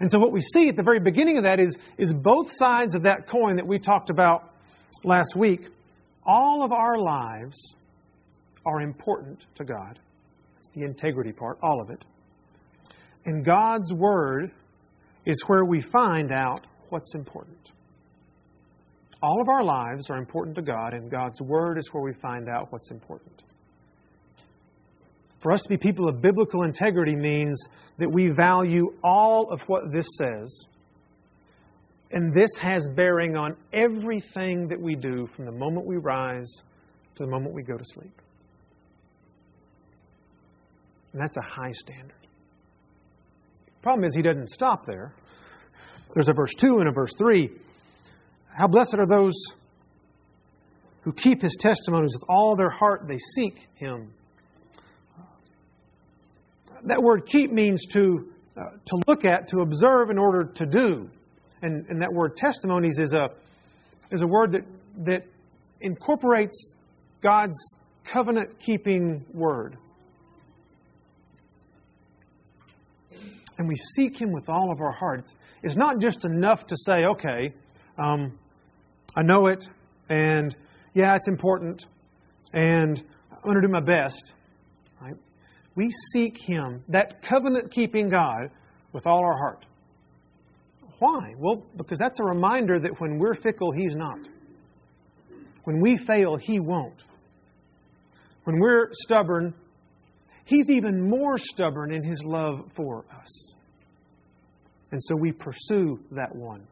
And 0.00 0.10
so, 0.10 0.18
what 0.18 0.32
we 0.32 0.40
see 0.40 0.68
at 0.68 0.76
the 0.76 0.82
very 0.82 0.98
beginning 0.98 1.38
of 1.38 1.44
that 1.44 1.60
is, 1.60 1.78
is 1.98 2.12
both 2.12 2.52
sides 2.52 2.94
of 2.94 3.04
that 3.04 3.28
coin 3.28 3.56
that 3.56 3.66
we 3.66 3.78
talked 3.78 4.10
about 4.10 4.50
last 5.04 5.36
week. 5.36 5.68
All 6.26 6.64
of 6.64 6.72
our 6.72 6.98
lives 6.98 7.74
are 8.66 8.80
important 8.80 9.44
to 9.56 9.64
God. 9.64 10.00
The 10.74 10.82
integrity 10.82 11.32
part, 11.32 11.58
all 11.62 11.80
of 11.80 11.90
it. 11.90 12.04
And 13.26 13.44
God's 13.44 13.92
Word 13.92 14.50
is 15.24 15.42
where 15.46 15.64
we 15.64 15.80
find 15.80 16.32
out 16.32 16.66
what's 16.90 17.14
important. 17.14 17.70
All 19.22 19.40
of 19.40 19.48
our 19.48 19.64
lives 19.64 20.10
are 20.10 20.18
important 20.18 20.54
to 20.56 20.62
God, 20.62 20.92
and 20.92 21.10
God's 21.10 21.40
Word 21.40 21.78
is 21.78 21.88
where 21.92 22.02
we 22.02 22.12
find 22.12 22.48
out 22.48 22.70
what's 22.70 22.90
important. 22.90 23.42
For 25.40 25.52
us 25.52 25.62
to 25.62 25.68
be 25.68 25.76
people 25.76 26.08
of 26.08 26.20
biblical 26.20 26.62
integrity 26.62 27.16
means 27.16 27.66
that 27.98 28.10
we 28.10 28.30
value 28.30 28.92
all 29.02 29.50
of 29.50 29.60
what 29.62 29.92
this 29.92 30.06
says, 30.18 30.66
and 32.10 32.34
this 32.34 32.50
has 32.58 32.88
bearing 32.94 33.36
on 33.36 33.56
everything 33.72 34.68
that 34.68 34.80
we 34.80 34.94
do 34.94 35.26
from 35.34 35.46
the 35.46 35.52
moment 35.52 35.86
we 35.86 35.96
rise 35.96 36.50
to 37.16 37.24
the 37.24 37.30
moment 37.30 37.54
we 37.54 37.62
go 37.62 37.76
to 37.76 37.84
sleep. 37.84 38.20
And 41.14 41.22
that's 41.22 41.36
a 41.36 41.42
high 41.42 41.70
standard. 41.72 42.12
Problem 43.82 44.04
is, 44.04 44.14
he 44.14 44.22
doesn't 44.22 44.50
stop 44.50 44.84
there. 44.84 45.14
There's 46.12 46.28
a 46.28 46.34
verse 46.34 46.54
2 46.54 46.80
and 46.80 46.88
a 46.88 46.92
verse 46.92 47.14
3. 47.16 47.50
How 48.48 48.66
blessed 48.66 48.98
are 48.98 49.06
those 49.06 49.34
who 51.02 51.12
keep 51.12 51.40
his 51.40 51.56
testimonies 51.60 52.14
with 52.14 52.24
all 52.28 52.56
their 52.56 52.70
heart, 52.70 53.06
they 53.06 53.18
seek 53.18 53.68
him. 53.76 54.10
That 56.84 57.00
word 57.00 57.26
keep 57.26 57.52
means 57.52 57.86
to, 57.92 58.32
uh, 58.56 58.70
to 58.86 58.96
look 59.06 59.24
at, 59.24 59.48
to 59.48 59.60
observe 59.60 60.10
in 60.10 60.18
order 60.18 60.44
to 60.44 60.66
do. 60.66 61.08
And, 61.62 61.86
and 61.88 62.02
that 62.02 62.12
word 62.12 62.36
testimonies 62.36 62.98
is 62.98 63.14
a, 63.14 63.30
is 64.10 64.22
a 64.22 64.26
word 64.26 64.52
that, 64.52 64.64
that 65.04 65.26
incorporates 65.80 66.74
God's 67.20 67.76
covenant 68.04 68.58
keeping 68.58 69.24
word. 69.32 69.76
And 73.58 73.68
we 73.68 73.76
seek 73.76 74.20
Him 74.20 74.32
with 74.32 74.48
all 74.48 74.72
of 74.72 74.80
our 74.80 74.92
hearts. 74.92 75.34
It's 75.62 75.76
not 75.76 76.00
just 76.00 76.24
enough 76.24 76.66
to 76.66 76.76
say, 76.76 77.04
okay, 77.04 77.52
um, 77.98 78.38
I 79.16 79.22
know 79.22 79.46
it, 79.46 79.68
and 80.08 80.54
yeah, 80.94 81.14
it's 81.14 81.28
important, 81.28 81.86
and 82.52 82.98
I'm 83.30 83.42
going 83.44 83.56
to 83.56 83.66
do 83.66 83.72
my 83.72 83.80
best. 83.80 84.34
Right? 85.00 85.14
We 85.76 85.90
seek 86.12 86.36
Him, 86.38 86.82
that 86.88 87.22
covenant 87.22 87.70
keeping 87.70 88.08
God, 88.08 88.50
with 88.92 89.06
all 89.06 89.24
our 89.24 89.36
heart. 89.36 89.66
Why? 90.98 91.34
Well, 91.38 91.66
because 91.76 91.98
that's 91.98 92.20
a 92.20 92.24
reminder 92.24 92.78
that 92.78 93.00
when 93.00 93.18
we're 93.18 93.34
fickle, 93.34 93.72
He's 93.72 93.94
not. 93.94 94.18
When 95.64 95.80
we 95.80 95.96
fail, 95.96 96.36
He 96.36 96.60
won't. 96.60 97.02
When 98.44 98.58
we're 98.60 98.90
stubborn, 98.92 99.54
He's 100.44 100.70
even 100.70 101.08
more 101.08 101.38
stubborn 101.38 101.92
in 101.92 102.02
His 102.02 102.22
love 102.24 102.70
for 102.74 103.04
us. 103.18 103.54
And 104.92 105.02
so 105.02 105.16
we 105.16 105.32
pursue 105.32 105.98
that 106.12 106.34
one. 106.34 106.66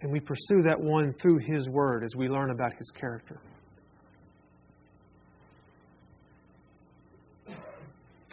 And 0.00 0.10
we 0.10 0.20
pursue 0.20 0.62
that 0.62 0.80
one 0.80 1.12
through 1.12 1.38
His 1.38 1.68
Word 1.68 2.04
as 2.04 2.16
we 2.16 2.28
learn 2.28 2.50
about 2.50 2.72
His 2.74 2.90
character. 2.90 3.40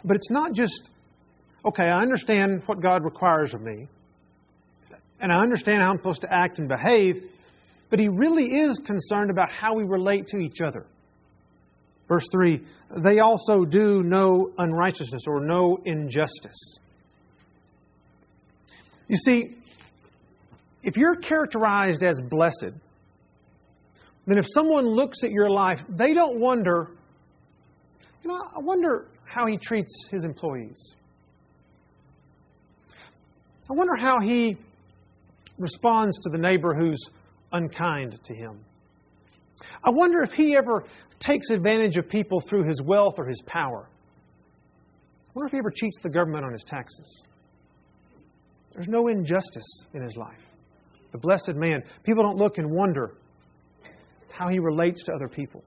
But 0.04 0.16
it's 0.16 0.30
not 0.30 0.52
just, 0.52 0.90
okay, 1.64 1.88
I 1.88 2.00
understand 2.00 2.62
what 2.66 2.80
God 2.80 3.04
requires 3.04 3.52
of 3.52 3.60
me, 3.60 3.88
and 5.20 5.32
I 5.32 5.40
understand 5.40 5.82
how 5.82 5.90
I'm 5.90 5.98
supposed 5.98 6.22
to 6.22 6.32
act 6.32 6.60
and 6.60 6.68
behave, 6.68 7.28
but 7.90 7.98
He 7.98 8.08
really 8.08 8.60
is 8.60 8.78
concerned 8.78 9.30
about 9.30 9.52
how 9.52 9.74
we 9.74 9.82
relate 9.82 10.28
to 10.28 10.38
each 10.38 10.60
other. 10.60 10.86
Verse 12.08 12.26
3 12.32 12.60
They 12.98 13.20
also 13.20 13.64
do 13.64 14.02
no 14.02 14.50
unrighteousness 14.56 15.22
or 15.26 15.40
no 15.40 15.78
injustice. 15.84 16.78
You 19.08 19.16
see, 19.16 19.54
if 20.82 20.96
you're 20.96 21.16
characterized 21.16 22.02
as 22.02 22.20
blessed, 22.20 22.72
then 24.26 24.38
if 24.38 24.46
someone 24.52 24.86
looks 24.86 25.24
at 25.24 25.30
your 25.30 25.50
life, 25.50 25.80
they 25.88 26.12
don't 26.12 26.38
wonder, 26.38 26.90
you 28.22 28.28
know, 28.28 28.42
I 28.54 28.58
wonder 28.58 29.06
how 29.24 29.46
he 29.46 29.56
treats 29.56 30.08
his 30.10 30.24
employees. 30.24 30.94
I 33.70 33.74
wonder 33.74 33.96
how 33.96 34.20
he 34.20 34.56
responds 35.58 36.18
to 36.20 36.30
the 36.30 36.38
neighbor 36.38 36.74
who's 36.74 37.02
unkind 37.52 38.22
to 38.24 38.34
him. 38.34 38.64
I 39.82 39.90
wonder 39.90 40.22
if 40.22 40.32
he 40.32 40.56
ever 40.56 40.84
takes 41.18 41.50
advantage 41.50 41.96
of 41.96 42.08
people 42.08 42.40
through 42.40 42.64
his 42.64 42.80
wealth 42.82 43.18
or 43.18 43.26
his 43.26 43.40
power. 43.42 43.88
I 43.88 45.32
wonder 45.34 45.46
if 45.46 45.52
he 45.52 45.58
ever 45.58 45.70
cheats 45.70 45.98
the 46.00 46.10
government 46.10 46.44
on 46.44 46.52
his 46.52 46.64
taxes. 46.64 47.24
There's 48.72 48.88
no 48.88 49.08
injustice 49.08 49.86
in 49.94 50.02
his 50.02 50.16
life. 50.16 50.40
The 51.12 51.18
blessed 51.18 51.54
man, 51.54 51.82
people 52.04 52.22
don't 52.22 52.36
look 52.36 52.58
and 52.58 52.70
wonder 52.70 53.14
how 54.30 54.48
he 54.48 54.58
relates 54.58 55.04
to 55.04 55.12
other 55.12 55.28
people. 55.28 55.64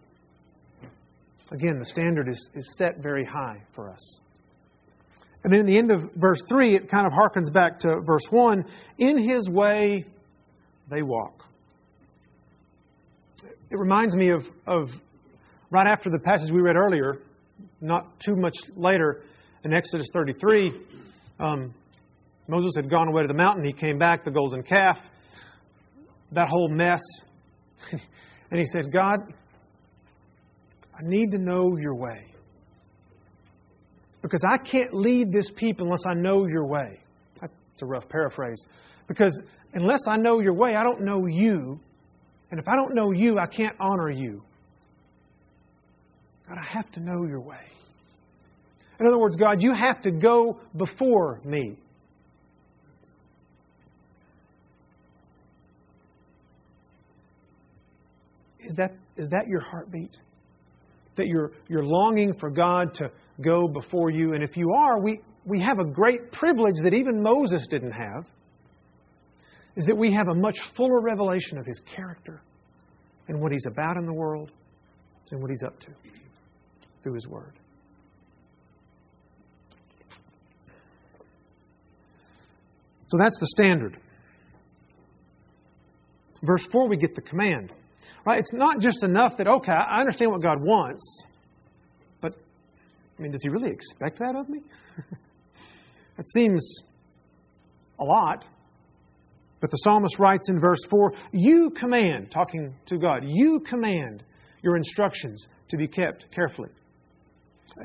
Again, 1.51 1.77
the 1.77 1.86
standard 1.86 2.29
is, 2.29 2.50
is 2.53 2.75
set 2.77 3.00
very 3.00 3.25
high 3.25 3.62
for 3.74 3.89
us. 3.89 4.21
And 5.43 5.51
then 5.51 5.62
in 5.62 5.65
the 5.65 5.77
end 5.77 5.91
of 5.91 6.13
verse 6.15 6.43
3, 6.48 6.75
it 6.75 6.89
kind 6.89 7.05
of 7.05 7.13
harkens 7.13 7.51
back 7.51 7.79
to 7.79 8.00
verse 8.01 8.27
1 8.29 8.63
In 9.00 9.17
his 9.17 9.50
way 9.50 10.05
they 10.89 11.01
walk. 11.01 11.40
It 13.43 13.77
reminds 13.77 14.15
me 14.15 14.29
of, 14.29 14.48
of 14.67 14.91
right 15.69 15.88
after 15.88 16.10
the 16.10 16.19
passage 16.19 16.51
we 16.51 16.62
read 16.62 16.75
earlier, 16.75 17.19
not 17.79 18.19
too 18.19 18.36
much 18.36 18.57
later 18.75 19.24
in 19.63 19.74
Exodus 19.74 20.07
33. 20.13 20.74
Um, 21.39 21.74
Moses 22.48 22.74
had 22.75 22.89
gone 22.89 23.07
away 23.07 23.21
to 23.21 23.27
the 23.27 23.33
mountain. 23.33 23.63
He 23.63 23.74
came 23.74 23.98
back, 23.98 24.25
the 24.25 24.31
golden 24.31 24.63
calf, 24.63 24.98
that 26.31 26.50
whole 26.50 26.69
mess. 26.69 27.01
and 27.91 28.60
he 28.60 28.65
said, 28.65 28.91
God, 28.91 29.19
I 30.93 31.00
need 31.03 31.31
to 31.31 31.38
know 31.38 31.77
your 31.77 31.95
way. 31.95 32.25
Because 34.21 34.43
I 34.48 34.57
can't 34.57 34.93
lead 34.93 35.31
this 35.31 35.50
people 35.50 35.86
unless 35.86 36.05
I 36.05 36.13
know 36.13 36.45
your 36.45 36.65
way. 36.65 37.00
That's 37.39 37.53
a 37.81 37.86
rough 37.86 38.07
paraphrase. 38.07 38.67
Because 39.07 39.41
unless 39.74 40.01
I 40.07 40.17
know 40.17 40.41
your 40.41 40.53
way, 40.53 40.75
I 40.75 40.83
don't 40.83 41.01
know 41.01 41.25
you. 41.25 41.79
And 42.51 42.60
if 42.60 42.67
I 42.67 42.75
don't 42.75 42.93
know 42.93 43.12
you, 43.12 43.39
I 43.39 43.48
can't 43.48 43.75
honor 43.79 44.12
you. 44.12 44.43
God, 46.48 46.58
I 46.58 46.65
have 46.77 46.91
to 46.91 47.00
know 47.00 47.25
your 47.25 47.39
way. 47.39 47.63
In 49.00 49.08
other 49.08 49.17
words, 49.17 49.38
God, 49.38 49.63
you 49.63 49.74
have 49.74 50.01
to 50.01 50.12
go 50.12 50.60
before 50.75 51.39
me. 51.46 51.77
Is 58.60 58.75
that, 58.75 58.91
is 59.17 59.29
that 59.29 59.48
your 59.48 59.62
heartbeat? 59.62 60.12
That 61.15 61.27
you're, 61.27 61.51
you're 61.67 61.84
longing 61.84 62.34
for 62.34 62.50
God 62.50 62.93
to 62.96 63.12
go 63.41 63.67
before 63.67 64.12
you? 64.12 64.34
And 64.34 64.43
if 64.43 64.55
you 64.55 64.74
are, 64.77 65.01
we, 65.01 65.22
we 65.46 65.62
have 65.62 65.79
a 65.79 65.86
great 65.86 66.31
privilege 66.31 66.75
that 66.84 66.93
even 66.93 67.24
Moses 67.24 67.65
didn't 67.67 67.93
have, 67.93 68.25
is 69.75 69.86
that 69.86 69.98
we 69.98 70.12
have 70.12 70.28
a 70.28 70.36
much 70.36 70.62
fuller 70.62 71.00
revelation 71.00 71.58
of 71.58 71.66
his 71.66 71.80
character 71.80 72.42
and 73.28 73.40
what 73.40 73.51
he's 73.51 73.66
about 73.66 73.98
in 73.98 74.06
the 74.06 74.13
world 74.13 74.51
and 75.32 75.42
what 75.42 75.50
he's 75.50 75.63
up 75.63 75.80
to 75.80 75.92
through 77.04 77.13
his 77.13 77.28
word. 77.28 77.54
So 83.08 83.18
that's 83.18 83.38
the 83.40 83.48
standard. 83.48 83.98
Verse 86.42 86.66
4, 86.66 86.88
we 86.88 86.98
get 86.98 87.13
the 87.13 87.22
command. 87.22 87.72
Right? 88.25 88.40
It's 88.40 88.54
not 88.54 88.80
just 88.80 89.04
enough 89.04 89.38
that, 89.38 89.48
okay, 89.48 89.72
I 89.72 90.00
understand 90.00 90.32
what 90.32 90.42
God 90.42 90.62
wants, 90.62 91.25
but, 92.22 92.36
I 93.18 93.22
mean, 93.22 93.32
does 93.32 93.42
He 93.44 93.50
really 93.50 93.70
expect 93.70 94.20
that 94.20 94.36
of 94.36 94.48
me? 94.48 94.62
that 96.18 96.30
seems 96.30 96.78
a 98.00 98.04
lot. 98.04 98.46
But 99.62 99.70
the 99.70 99.77
psalmist 99.77 100.20
writes 100.20 100.50
in 100.50 100.60
verse 100.60 100.84
4 100.89 101.13
You 101.32 101.70
command, 101.70 102.32
talking 102.32 102.74
to 102.88 102.98
God, 102.98 103.24
you 103.25 103.60
command 103.60 104.24
your 104.63 104.75
instructions 104.75 105.48
to 105.70 105.77
be 105.77 105.88
kept 105.88 106.25
carefully. 106.32 106.70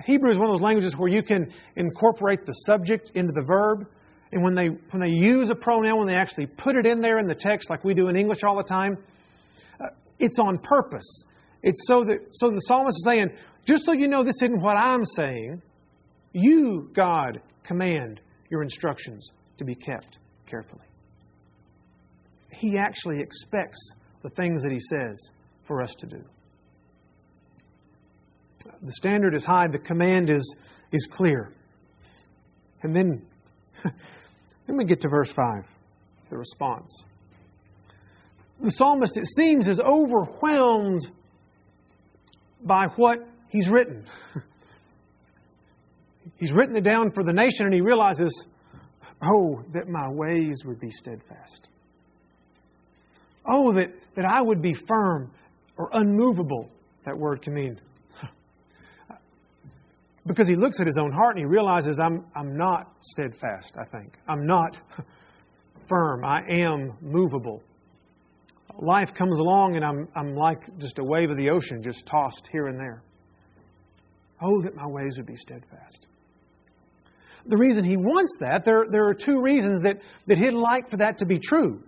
Hebrew 0.05 0.31
is 0.31 0.39
one 0.39 0.49
of 0.49 0.55
those 0.55 0.63
languages 0.63 0.97
where 0.97 1.09
you 1.09 1.23
can 1.23 1.53
incorporate 1.77 2.45
the 2.45 2.53
subject 2.53 3.13
into 3.15 3.33
the 3.33 3.43
verb. 3.43 3.87
And 4.33 4.43
when 4.43 4.55
they, 4.55 4.67
when 4.91 5.01
they 5.01 5.11
use 5.11 5.51
a 5.51 5.55
pronoun, 5.55 5.99
when 5.99 6.09
they 6.09 6.15
actually 6.15 6.47
put 6.47 6.77
it 6.77 6.85
in 6.85 7.01
there 7.01 7.19
in 7.19 7.29
the 7.29 7.35
text, 7.35 7.71
like 7.71 7.85
we 7.85 7.95
do 7.95 8.09
in 8.09 8.17
English 8.17 8.43
all 8.43 8.57
the 8.57 8.65
time, 8.65 8.99
uh, 9.81 9.87
it's 10.19 10.39
on 10.39 10.59
purpose. 10.59 11.25
It's 11.63 11.87
so 11.87 12.03
that 12.05 12.19
so 12.33 12.51
the 12.51 12.59
psalmist 12.61 12.99
is 12.99 13.05
saying, 13.05 13.31
just 13.65 13.85
so 13.85 13.93
you 13.93 14.09
know 14.09 14.25
this 14.25 14.43
isn't 14.43 14.61
what 14.61 14.77
I'm 14.77 15.05
saying, 15.05 15.63
you, 16.33 16.91
God, 16.95 17.41
command 17.65 18.21
your 18.51 18.63
instructions 18.63 19.31
to 19.59 19.65
be 19.65 19.75
kept 19.75 20.19
carefully. 20.47 20.85
He 22.57 22.79
actually 22.79 23.21
expects 23.21 23.93
the 24.23 24.31
things 24.31 24.63
that 24.63 24.73
he 24.73 24.79
says 24.81 25.31
for 25.67 25.83
us 25.83 25.95
to 25.97 26.07
do. 26.07 26.23
The 28.83 28.93
standard 28.93 29.35
is 29.35 29.45
high, 29.45 29.69
the 29.69 29.79
command 29.79 30.31
is, 30.31 30.57
is 30.93 31.07
clear. 31.07 31.53
And 32.83 32.95
then, 32.95 33.23
then 33.85 34.77
we 34.77 34.85
get 34.85 35.01
to 35.03 35.09
verse 35.09 35.31
5, 35.31 35.65
the 36.31 36.37
response 36.37 37.05
the 38.61 38.71
psalmist, 38.71 39.17
it 39.17 39.27
seems, 39.27 39.69
is 39.69 39.81
overwhelmed 39.81 41.09
by 42.63 42.87
what 42.97 43.27
he's 43.49 43.69
written. 43.69 44.05
he's 46.39 46.53
written 46.53 46.77
it 46.77 46.85
down 46.85 47.11
for 47.11 47.23
the 47.23 47.33
nation 47.33 47.67
and 47.67 47.75
he 47.75 47.81
realizes, 47.81 48.47
oh, 49.23 49.63
that 49.73 49.89
my 49.89 50.09
ways 50.09 50.63
would 50.65 50.81
be 50.81 50.91
steadfast. 50.91 51.69
Oh, 53.49 53.73
that, 53.73 53.89
that 54.17 54.25
I 54.25 54.43
would 54.43 54.63
be 54.63 54.75
firm 54.75 55.31
or 55.77 55.91
unmovable, 55.93 56.71
that 57.05 57.17
word 57.17 57.43
can 57.43 57.55
mean. 57.55 57.81
because 60.27 60.49
he 60.49 60.55
looks 60.55 60.81
at 60.81 60.87
his 60.87 60.99
own 60.99 61.13
heart 61.13 61.37
and 61.37 61.45
he 61.45 61.45
realizes, 61.45 61.99
I'm, 61.99 62.25
I'm 62.35 62.57
not 62.57 62.93
steadfast, 63.03 63.75
I 63.79 63.85
think. 63.85 64.17
I'm 64.29 64.47
not 64.47 64.77
firm. 65.89 66.25
I 66.25 66.41
am 66.49 66.93
movable 67.01 67.63
life 68.79 69.15
comes 69.15 69.39
along 69.39 69.77
and 69.77 69.85
I'm, 69.85 70.09
I'm 70.15 70.35
like 70.35 70.79
just 70.79 70.99
a 70.99 71.05
wave 71.05 71.31
of 71.31 71.37
the 71.37 71.51
ocean, 71.51 71.83
just 71.83 72.07
tossed 72.07 72.49
here 72.53 72.67
and 72.67 72.79
there. 72.79 73.03
Oh, 74.43 74.61
that 74.63 74.75
my 74.75 74.87
ways 74.87 75.17
would 75.17 75.27
be 75.27 75.37
steadfast. 75.37 76.07
The 77.47 77.57
reason 77.57 77.85
he 77.85 77.97
wants 77.97 78.37
that, 78.41 78.65
there, 78.65 78.85
there 78.91 79.07
are 79.09 79.15
two 79.15 79.41
reasons 79.41 79.81
that, 79.83 79.99
that 80.27 80.39
he'd 80.39 80.53
like 80.53 80.91
for 80.91 80.99
that 80.99 81.19
to 81.19 81.27
be 81.27 81.39
true. 81.39 81.83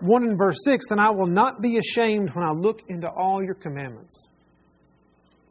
1 0.00 0.24
in 0.24 0.36
verse 0.36 0.58
6 0.64 0.86
Then 0.88 0.98
I 0.98 1.10
will 1.10 1.26
not 1.26 1.60
be 1.60 1.78
ashamed 1.78 2.30
when 2.34 2.44
I 2.44 2.52
look 2.52 2.80
into 2.88 3.08
all 3.08 3.42
your 3.42 3.54
commandments. 3.54 4.28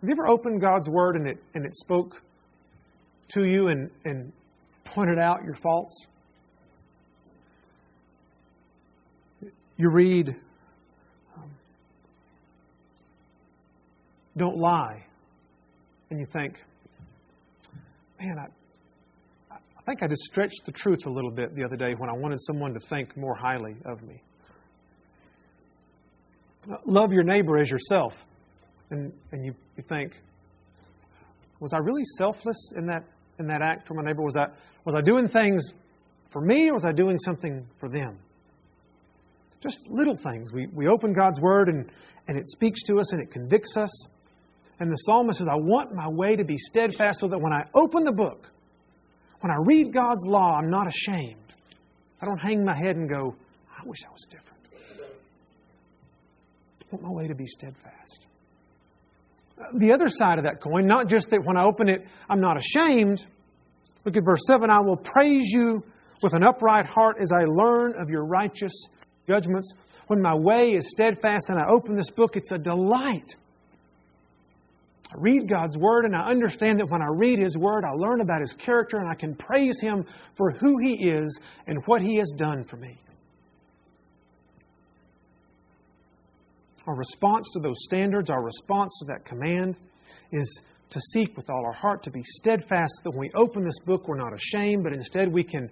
Have 0.01 0.09
you 0.09 0.13
ever 0.13 0.27
opened 0.27 0.61
God's 0.61 0.89
Word 0.89 1.15
and 1.15 1.27
it, 1.27 1.37
and 1.53 1.65
it 1.65 1.75
spoke 1.75 2.21
to 3.29 3.47
you 3.47 3.67
and, 3.67 3.89
and 4.05 4.33
pointed 4.83 5.17
out 5.17 5.43
your 5.43 5.55
faults? 5.55 6.05
You 9.77 9.89
read, 9.91 10.35
um, 11.35 11.49
Don't 14.37 14.57
lie, 14.57 15.05
and 16.09 16.19
you 16.19 16.25
think, 16.25 16.61
Man, 18.19 18.37
I, 18.39 19.55
I 19.55 19.81
think 19.85 20.03
I 20.03 20.07
just 20.07 20.23
stretched 20.23 20.65
the 20.65 20.71
truth 20.71 21.05
a 21.05 21.09
little 21.09 21.31
bit 21.31 21.55
the 21.55 21.63
other 21.63 21.75
day 21.75 21.93
when 21.97 22.09
I 22.09 22.13
wanted 22.13 22.39
someone 22.41 22.73
to 22.73 22.79
think 22.79 23.17
more 23.17 23.35
highly 23.35 23.75
of 23.85 24.01
me. 24.03 24.21
Love 26.85 27.11
your 27.11 27.23
neighbor 27.23 27.57
as 27.57 27.69
yourself. 27.69 28.13
And, 28.89 29.11
and 29.31 29.45
you, 29.45 29.53
you 29.75 29.83
think, 29.89 30.19
was 31.59 31.73
I 31.73 31.77
really 31.77 32.03
selfless 32.17 32.71
in 32.75 32.85
that, 32.87 33.03
in 33.39 33.47
that 33.47 33.61
act 33.61 33.87
for 33.87 33.93
my 33.95 34.03
neighbor? 34.03 34.21
Was 34.21 34.37
I, 34.37 34.47
was 34.85 34.95
I 34.97 35.01
doing 35.01 35.27
things 35.27 35.71
for 36.31 36.41
me 36.41 36.69
or 36.69 36.73
was 36.73 36.85
I 36.85 36.91
doing 36.91 37.17
something 37.19 37.65
for 37.79 37.89
them? 37.89 38.17
Just 39.61 39.87
little 39.87 40.17
things. 40.17 40.51
We, 40.51 40.67
we 40.73 40.87
open 40.87 41.13
God's 41.13 41.39
Word 41.39 41.69
and, 41.69 41.89
and 42.27 42.37
it 42.37 42.49
speaks 42.49 42.83
to 42.83 42.99
us 42.99 43.13
and 43.13 43.21
it 43.21 43.31
convicts 43.31 43.77
us. 43.77 44.07
And 44.79 44.91
the 44.91 44.95
psalmist 44.95 45.39
says, 45.39 45.47
I 45.47 45.55
want 45.55 45.93
my 45.93 46.09
way 46.09 46.35
to 46.35 46.43
be 46.43 46.57
steadfast 46.57 47.19
so 47.19 47.27
that 47.27 47.39
when 47.39 47.53
I 47.53 47.63
open 47.73 48.03
the 48.03 48.11
book, 48.11 48.49
when 49.39 49.51
I 49.51 49.57
read 49.65 49.93
God's 49.93 50.25
law, 50.25 50.57
I'm 50.57 50.69
not 50.69 50.87
ashamed. 50.87 51.53
I 52.21 52.25
don't 52.25 52.39
hang 52.39 52.63
my 52.63 52.75
head 52.75 52.95
and 52.95 53.09
go, 53.09 53.35
I 53.69 53.85
wish 53.85 53.99
I 54.05 54.11
was 54.11 54.25
different. 54.29 54.52
Want 56.93 57.05
my 57.05 57.09
way 57.11 57.27
to 57.27 57.33
be 57.33 57.47
steadfast. 57.47 58.27
The 59.73 59.93
other 59.93 60.09
side 60.09 60.37
of 60.37 60.45
that 60.45 60.61
coin, 60.61 60.85
not 60.85 61.07
just 61.07 61.31
that 61.31 61.43
when 61.43 61.57
I 61.57 61.63
open 61.63 61.89
it, 61.89 62.05
I'm 62.29 62.39
not 62.39 62.55
ashamed. 62.55 63.25
Look 64.05 64.15
at 64.15 64.23
verse 64.23 64.41
7 64.45 64.69
I 64.69 64.81
will 64.81 64.97
praise 64.97 65.49
you 65.49 65.81
with 66.21 66.35
an 66.35 66.43
upright 66.43 66.85
heart 66.85 67.17
as 67.19 67.31
I 67.31 67.45
learn 67.45 67.99
of 67.99 68.11
your 68.11 68.23
righteous 68.25 68.73
judgments. 69.25 69.73
When 70.05 70.21
my 70.21 70.35
way 70.35 70.75
is 70.75 70.91
steadfast 70.91 71.49
and 71.49 71.57
I 71.57 71.63
open 71.67 71.95
this 71.95 72.11
book, 72.11 72.35
it's 72.35 72.51
a 72.51 72.59
delight 72.59 73.33
I 75.13 75.19
read 75.19 75.49
God's 75.49 75.77
Word 75.77 76.05
and 76.05 76.15
I 76.15 76.29
understand 76.29 76.79
that 76.79 76.91
when 76.91 77.01
I 77.01 77.07
read 77.09 77.39
His 77.39 77.57
Word, 77.57 77.85
I 77.85 77.91
learn 77.95 78.21
about 78.21 78.41
His 78.41 78.53
character 78.53 78.97
and 78.97 79.09
I 79.09 79.15
can 79.15 79.35
praise 79.35 79.79
Him 79.81 80.05
for 80.35 80.51
who 80.51 80.77
He 80.77 81.09
is 81.09 81.39
and 81.65 81.79
what 81.85 82.03
He 82.03 82.17
has 82.17 82.31
done 82.35 82.63
for 82.63 82.77
me. 82.77 82.97
Our 86.87 86.95
response 86.95 87.49
to 87.53 87.59
those 87.59 87.83
standards, 87.83 88.29
our 88.29 88.43
response 88.43 88.97
to 88.99 89.05
that 89.05 89.25
command, 89.25 89.77
is 90.31 90.61
to 90.89 90.99
seek 90.99 91.35
with 91.37 91.49
all 91.49 91.65
our 91.65 91.73
heart 91.73 92.03
to 92.03 92.11
be 92.11 92.23
steadfast 92.23 93.01
that 93.03 93.11
when 93.11 93.19
we 93.19 93.31
open 93.35 93.63
this 93.63 93.79
book, 93.79 94.07
we're 94.07 94.17
not 94.17 94.33
ashamed, 94.33 94.83
but 94.83 94.93
instead 94.93 95.31
we 95.31 95.43
can, 95.43 95.69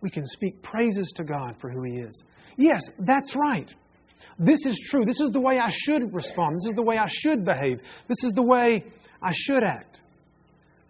we 0.00 0.10
can 0.10 0.26
speak 0.26 0.62
praises 0.62 1.12
to 1.16 1.24
God 1.24 1.56
for 1.60 1.70
who 1.70 1.82
He 1.82 1.98
is. 1.98 2.24
Yes, 2.56 2.90
that's 2.98 3.34
right. 3.34 3.72
This 4.38 4.66
is 4.66 4.78
true. 4.78 5.04
This 5.04 5.20
is 5.20 5.30
the 5.30 5.40
way 5.40 5.58
I 5.58 5.70
should 5.70 6.14
respond. 6.14 6.56
This 6.56 6.68
is 6.68 6.74
the 6.74 6.82
way 6.82 6.98
I 6.98 7.08
should 7.08 7.44
behave. 7.44 7.80
This 8.06 8.22
is 8.22 8.32
the 8.32 8.42
way 8.42 8.84
I 9.22 9.32
should 9.32 9.64
act. 9.64 10.00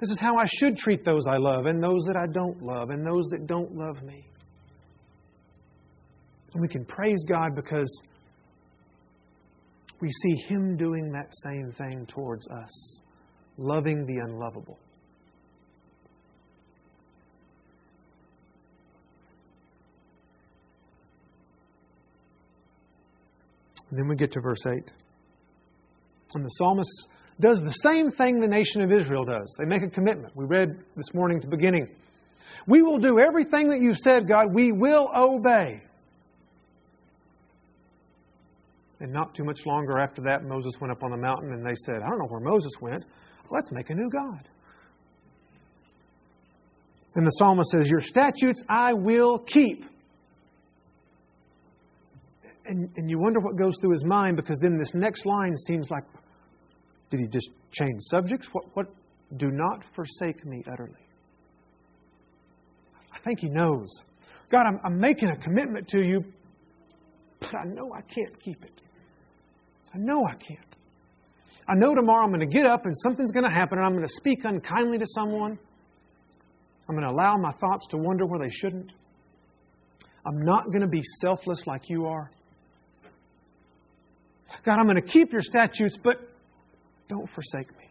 This 0.01 0.11
is 0.11 0.19
how 0.19 0.37
I 0.37 0.47
should 0.47 0.77
treat 0.77 1.05
those 1.05 1.27
I 1.27 1.37
love 1.37 1.67
and 1.67 1.83
those 1.83 2.05
that 2.07 2.17
I 2.17 2.27
don't 2.27 2.61
love 2.63 2.91
and 2.91 3.07
those 3.07 3.27
that 3.31 3.47
don't 3.47 3.75
love 3.75 4.03
me. 4.03 4.27
And 6.53 6.61
we 6.61 6.69
can 6.69 6.85
praise 6.85 7.25
God 7.25 7.55
because 7.55 8.03
we 10.01 10.11
see 10.11 10.37
Him 10.49 10.77
doing 10.77 11.11
that 11.13 11.33
same 11.45 11.73
thing 11.73 12.07
towards 12.07 12.49
us, 12.49 13.01
loving 13.57 14.07
the 14.07 14.19
unlovable. 14.25 14.79
And 23.91 23.99
then 23.99 24.09
we 24.09 24.17
get 24.17 24.33
to 24.33 24.41
verse 24.41 24.67
8. 24.67 24.75
And 26.35 26.45
the 26.45 26.49
psalmist 26.49 27.09
does 27.41 27.61
the 27.61 27.71
same 27.71 28.11
thing 28.11 28.41
the 28.41 28.49
nation 28.49 28.83
of 28.83 28.91
Israel 28.93 29.25
does. 29.25 29.55
They 29.59 29.67
make 29.67 29.83
a 29.83 29.91
commitment. 29.91 30.35
We 30.35 30.45
read 30.47 30.71
this 30.97 31.15
morning 31.15 31.39
at 31.39 31.45
the 31.45 31.57
beginning. 31.57 31.89
We 32.67 32.83
will 32.83 32.99
do 32.99 33.21
everything 33.21 33.69
that 33.69 33.81
you 33.81 33.95
said, 33.95 34.27
God. 34.27 34.53
We 34.53 34.73
will 34.73 35.09
obey. 35.15 35.83
And 39.01 39.13
not 39.13 39.35
too 39.35 39.45
much 39.45 39.67
longer 39.67 39.99
after 39.99 40.23
that, 40.23 40.45
Moses 40.45 40.81
went 40.81 40.91
up 40.91 41.03
on 41.03 41.11
the 41.11 41.17
mountain 41.17 41.53
and 41.53 41.65
they 41.65 41.75
said, 41.85 41.97
I 41.97 42.09
don't 42.09 42.19
know 42.19 42.29
where 42.29 42.41
Moses 42.41 42.73
went. 42.81 43.05
Let's 43.51 43.71
make 43.71 43.91
a 43.91 43.95
new 43.95 44.09
God. 44.09 44.49
And 47.15 47.27
the 47.27 47.31
psalmist 47.31 47.71
says, 47.71 47.91
Your 47.91 48.01
statutes 48.01 48.63
I 48.69 48.95
will 48.95 49.39
keep 49.39 49.85
and, 52.69 52.91
and 52.97 53.11
you 53.11 53.19
wonder 53.19 53.41
what 53.41 53.57
goes 53.57 53.79
through 53.81 53.93
his 53.93 54.05
mind 54.05 54.37
because 54.37 54.59
then 54.59 54.77
this 54.77 54.95
next 54.95 55.27
line 55.27 55.57
seems 55.57 55.91
like, 55.91 56.05
did 57.11 57.21
he 57.21 57.27
just 57.27 57.51
change 57.71 58.01
subjects? 58.11 58.49
What, 58.53 58.65
what? 58.75 58.87
Do 59.37 59.49
not 59.51 59.85
forsake 59.95 60.45
me 60.45 60.63
utterly. 60.71 61.05
I 63.13 63.19
think 63.21 63.41
he 63.41 63.49
knows. 63.49 63.89
God, 64.51 64.63
I'm, 64.67 64.79
I'm 64.85 65.01
making 65.01 65.31
a 65.31 65.37
commitment 65.37 65.89
to 65.89 66.05
you, 66.05 66.25
but 67.41 67.55
I 67.55 67.65
know 67.65 67.93
I 67.93 68.03
can't 68.03 68.39
keep 68.41 68.65
it. 68.65 68.81
I 69.97 69.99
know 69.99 70.27
I 70.27 70.35
can't. 70.35 70.61
I 71.67 71.75
know 71.75 71.95
tomorrow 71.95 72.23
I'm 72.23 72.31
going 72.31 72.47
to 72.47 72.55
get 72.55 72.67
up 72.67 72.85
and 72.85 72.95
something's 72.97 73.33
going 73.33 73.45
to 73.45 73.51
happen 73.51 73.79
and 73.79 73.87
I'm 73.87 73.95
going 73.95 74.05
to 74.05 74.13
speak 74.13 74.45
unkindly 74.45 74.99
to 74.99 75.07
someone. 75.07 75.59
I'm 76.89 76.95
going 76.95 77.09
to 77.09 77.13
allow 77.13 77.37
my 77.39 77.53
thoughts 77.53 77.87
to 77.89 77.97
wander 77.97 78.27
where 78.27 78.39
they 78.39 78.55
shouldn't. 78.55 78.93
I'm 80.27 80.43
not 80.43 80.67
going 80.67 80.83
to 80.83 80.87
be 80.87 81.03
selfless 81.23 81.67
like 81.67 81.89
you 81.89 82.07
are. 82.07 82.31
God, 84.65 84.79
I'm 84.79 84.85
going 84.85 85.01
to 85.01 85.09
keep 85.09 85.33
your 85.33 85.41
statutes, 85.41 85.97
but 85.97 86.21
don't 87.09 87.29
forsake 87.31 87.71
me. 87.79 87.85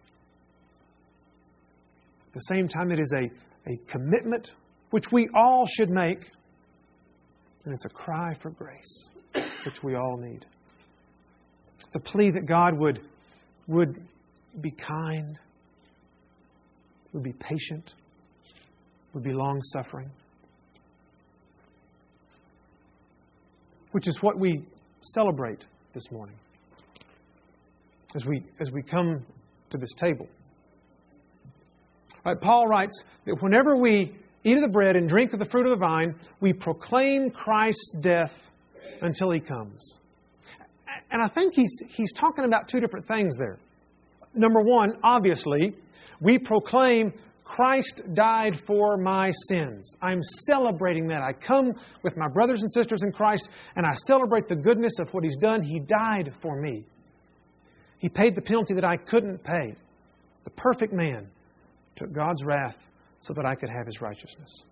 At 2.28 2.34
the 2.34 2.40
same 2.42 2.68
time, 2.68 2.92
it 2.92 3.00
is 3.00 3.14
a, 3.14 3.32
a 3.72 3.78
commitment 3.88 4.52
which 4.92 5.12
we 5.12 5.28
all 5.34 5.66
should 5.66 5.90
make, 5.90 6.20
and 7.64 7.74
it's 7.74 7.86
a 7.86 7.90
cry 7.90 8.36
for 8.42 8.52
grace, 8.52 9.10
which 9.66 9.82
we 9.84 9.96
all 9.96 10.18
need. 10.18 10.46
It's 11.96 12.06
a 12.06 12.12
plea 12.12 12.30
that 12.32 12.46
God 12.46 12.78
would, 12.78 13.00
would 13.68 14.06
be 14.60 14.70
kind, 14.70 15.40
would 17.14 17.24
be 17.24 17.32
patient, 17.32 17.94
would 19.14 19.24
be 19.24 19.32
long 19.32 19.62
suffering, 19.62 20.10
which 23.92 24.10
is 24.10 24.22
what 24.22 24.38
we 24.38 24.66
celebrate 25.14 25.64
this 25.94 26.12
morning 26.12 26.36
as 28.14 28.26
we, 28.26 28.44
as 28.60 28.72
we 28.72 28.84
come 28.84 29.26
to 29.70 29.78
this 29.78 29.94
table. 29.94 30.28
Right, 32.26 32.42
Paul 32.42 32.68
writes 32.68 33.06
that 33.26 33.42
whenever 33.42 33.78
we 33.78 34.14
eat 34.44 34.56
of 34.56 34.62
the 34.62 34.68
bread 34.68 34.98
and 34.98 35.08
drink 35.08 35.32
of 35.32 35.40
the 35.40 35.46
fruit 35.46 35.66
of 35.66 35.72
the 35.72 35.78
vine, 35.78 36.16
we 36.42 36.52
proclaim 36.52 37.30
Christ's 37.30 37.96
death 38.02 38.34
until 39.02 39.32
he 39.32 39.40
comes. 39.40 39.98
And 41.12 41.22
I 41.22 41.28
think 41.28 41.54
he's, 41.56 41.82
he's 41.88 42.14
talking 42.14 42.46
about 42.46 42.68
two 42.68 42.80
different 42.80 43.08
things 43.08 43.38
there. 43.38 43.58
Number 44.34 44.62
one, 44.62 44.94
obviously, 45.04 45.76
we 46.20 46.38
proclaim 46.38 47.14
Christ 47.44 48.02
died 48.14 48.60
for 48.66 48.98
my 48.98 49.32
sins. 49.48 49.96
I'm 50.02 50.22
celebrating 50.48 51.08
that. 51.08 51.22
I 51.22 51.32
come 51.32 51.74
with 52.04 52.18
my 52.18 52.28
brothers 52.28 52.62
and 52.62 52.72
sisters 52.72 53.04
in 53.04 53.12
Christ 53.12 53.50
and 53.76 53.86
I 53.86 53.94
celebrate 54.08 54.48
the 54.48 54.56
goodness 54.56 55.00
of 55.00 55.10
what 55.14 55.24
He's 55.24 55.38
done. 55.38 55.62
He 55.62 55.80
died 55.80 56.34
for 56.42 56.60
me. 56.60 56.86
He 58.00 58.10
paid 58.10 58.36
the 58.36 58.42
penalty 58.42 58.74
that 58.74 58.84
I 58.84 58.98
couldn't 58.98 59.44
pay. 59.44 59.76
The 60.44 60.50
perfect 60.52 60.94
man 60.94 61.28
took 61.96 62.12
God's 62.12 62.44
wrath 62.44 62.76
so 63.22 63.34
that 63.34 63.46
I 63.46 63.56
could 63.56 63.70
have 63.70 63.86
his 63.86 64.02
righteousness. 64.02 64.64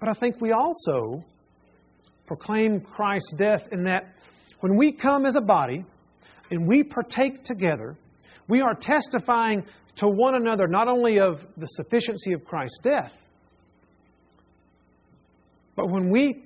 But 0.00 0.08
I 0.08 0.12
think 0.14 0.40
we 0.40 0.52
also 0.52 1.24
proclaim 2.26 2.80
Christ's 2.80 3.32
death 3.34 3.68
in 3.72 3.84
that 3.84 4.14
when 4.60 4.76
we 4.76 4.92
come 4.92 5.26
as 5.26 5.36
a 5.36 5.40
body 5.40 5.84
and 6.50 6.66
we 6.66 6.82
partake 6.82 7.42
together, 7.44 7.96
we 8.48 8.60
are 8.60 8.74
testifying 8.74 9.64
to 9.96 10.08
one 10.08 10.34
another 10.34 10.66
not 10.66 10.88
only 10.88 11.18
of 11.18 11.44
the 11.56 11.66
sufficiency 11.66 12.32
of 12.32 12.44
Christ's 12.44 12.78
death, 12.82 13.12
but 15.74 15.90
when 15.90 16.10
we 16.10 16.44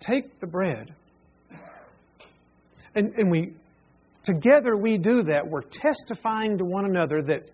take 0.00 0.40
the 0.40 0.46
bread 0.46 0.94
and, 2.94 3.14
and 3.16 3.30
we 3.30 3.52
together 4.26 4.76
we 4.76 4.98
do 4.98 5.22
that. 5.22 5.46
We're 5.46 5.62
testifying 5.62 6.58
to 6.58 6.64
one 6.64 6.84
another 6.84 7.22
that 7.22 7.48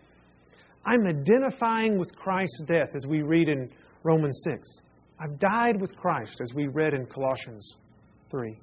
I'm 0.85 1.07
identifying 1.07 1.99
with 1.99 2.17
Christ's 2.17 2.63
death, 2.63 2.95
as 2.95 3.07
we 3.07 3.23
read 3.23 3.49
in 3.49 3.71
Romans 4.03 4.41
6. 4.45 4.69
I've 5.23 5.39
died 5.39 5.81
with 5.81 5.95
Christ, 5.97 6.41
as 6.41 6.53
we 6.53 6.67
read 6.67 6.95
in 6.95 7.07
Colossians 7.07 7.77
3. 8.33 8.59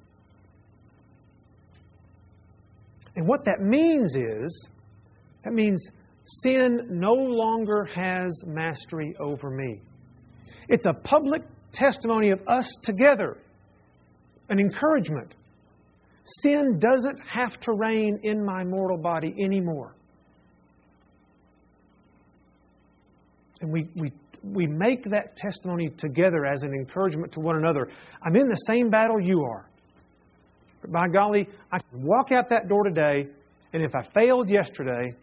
And 3.16 3.26
what 3.26 3.46
that 3.46 3.60
means 3.60 4.14
is, 4.14 4.68
that 5.42 5.54
means 5.54 5.88
sin 6.42 6.80
no 6.90 7.14
longer 7.14 7.88
has 7.94 8.42
mastery 8.46 9.14
over 9.18 9.50
me. 9.50 9.80
It's 10.68 10.84
a 10.84 10.92
public 10.92 11.42
testimony 11.72 12.30
of 12.30 12.40
us 12.46 12.76
together, 12.82 13.38
an 14.50 14.60
encouragement. 14.60 15.34
Sin 16.42 16.78
doesn't 16.78 17.20
have 17.26 17.58
to 17.60 17.72
reign 17.72 18.20
in 18.22 18.44
my 18.44 18.64
mortal 18.64 18.98
body 18.98 19.34
anymore. 19.42 19.96
And 23.62 23.72
we, 23.72 23.88
we, 23.94 24.12
we 24.42 24.66
make 24.66 25.04
that 25.10 25.36
testimony 25.36 25.90
together 25.90 26.46
as 26.46 26.62
an 26.62 26.72
encouragement 26.72 27.32
to 27.32 27.40
one 27.40 27.56
another. 27.56 27.88
I'm 28.22 28.36
in 28.36 28.48
the 28.48 28.56
same 28.66 28.90
battle 28.90 29.20
you 29.20 29.42
are. 29.42 29.68
But 30.80 30.92
by 30.92 31.08
golly, 31.08 31.48
I 31.72 31.78
can 31.78 32.02
walk 32.02 32.32
out 32.32 32.48
that 32.48 32.68
door 32.68 32.84
today, 32.84 33.26
and 33.72 33.82
if 33.82 33.94
I 33.94 34.02
failed 34.02 34.48
yesterday, 34.48 35.14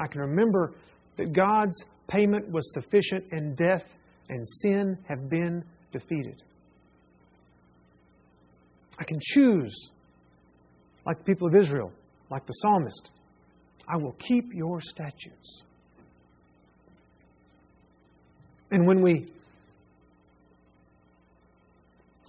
I 0.00 0.06
can 0.06 0.20
remember 0.20 0.74
that 1.16 1.32
God's 1.32 1.84
payment 2.08 2.50
was 2.50 2.72
sufficient 2.72 3.24
and 3.32 3.56
death 3.56 3.84
and 4.28 4.46
sin 4.46 4.96
have 5.08 5.28
been 5.28 5.64
defeated. 5.92 6.42
I 8.98 9.04
can 9.04 9.18
choose, 9.20 9.90
like 11.06 11.18
the 11.18 11.24
people 11.24 11.48
of 11.48 11.54
Israel, 11.54 11.92
like 12.30 12.46
the 12.46 12.52
psalmist, 12.52 13.10
I 13.88 13.96
will 13.96 14.16
keep 14.18 14.52
your 14.52 14.80
statutes. 14.80 15.62
And 18.70 18.86
when 18.86 19.00
we 19.00 19.32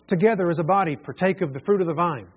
together 0.08 0.49
as 0.49 0.60
a 0.60 0.63
body 0.63 0.95
partake 0.95 1.41
of 1.41 1.54
the 1.54 1.60
fruit 1.60 1.82
of 1.82 1.88
the 1.88 1.93
vine, 1.93 2.28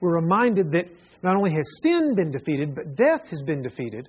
we're 0.00 0.14
reminded 0.14 0.72
that 0.72 0.86
not 1.22 1.36
only 1.36 1.52
has 1.52 1.64
sin 1.82 2.14
been 2.14 2.30
defeated, 2.30 2.74
but 2.74 2.96
death 2.96 3.26
has 3.30 3.42
been 3.42 3.62
defeated. 3.62 4.08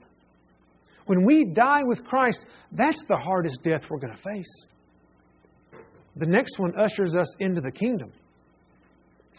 When 1.05 1.25
we 1.25 1.45
die 1.45 1.83
with 1.83 2.03
Christ, 2.03 2.45
that's 2.71 3.03
the 3.03 3.17
hardest 3.17 3.61
death 3.63 3.89
we're 3.89 3.99
going 3.99 4.15
to 4.15 4.21
face. 4.21 4.67
The 6.15 6.25
next 6.25 6.59
one 6.59 6.73
ushers 6.79 7.15
us 7.15 7.35
into 7.39 7.61
the 7.61 7.71
kingdom. 7.71 8.11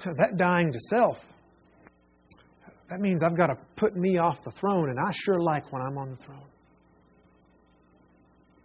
That 0.04 0.36
dying 0.36 0.72
to 0.72 0.78
self, 0.90 1.18
that 2.90 3.00
means 3.00 3.22
I've 3.22 3.36
got 3.36 3.46
to 3.46 3.56
put 3.76 3.96
me 3.96 4.18
off 4.18 4.42
the 4.42 4.50
throne, 4.50 4.90
and 4.90 4.98
I 4.98 5.12
sure 5.12 5.40
like 5.40 5.72
when 5.72 5.82
I'm 5.82 5.96
on 5.96 6.10
the 6.10 6.16
throne. 6.24 6.46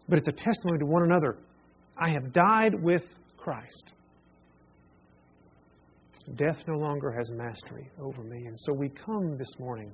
But 0.10 0.18
it's 0.18 0.28
a 0.28 0.34
testimony 0.34 0.80
to 0.80 0.86
one 0.86 1.04
another. 1.04 1.38
I 1.96 2.10
have 2.10 2.34
died 2.34 2.74
with 2.82 3.04
Christ. 3.38 3.94
Death 6.36 6.58
no 6.68 6.78
longer 6.78 7.12
has 7.12 7.32
mastery 7.32 7.90
over 8.02 8.24
me. 8.24 8.46
And 8.46 8.58
so 8.60 8.74
we 8.74 8.90
come 8.90 9.38
this 9.38 9.60
morning 9.60 9.92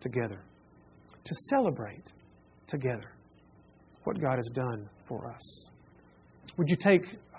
together 0.00 0.40
to 1.24 1.34
celebrate 1.50 2.12
together 2.66 3.12
what 4.04 4.20
God 4.20 4.36
has 4.36 4.48
done 4.52 4.88
for 5.06 5.30
us. 5.30 5.70
Would 6.56 6.68
you 6.68 6.76
take 6.76 7.04
uh, 7.04 7.38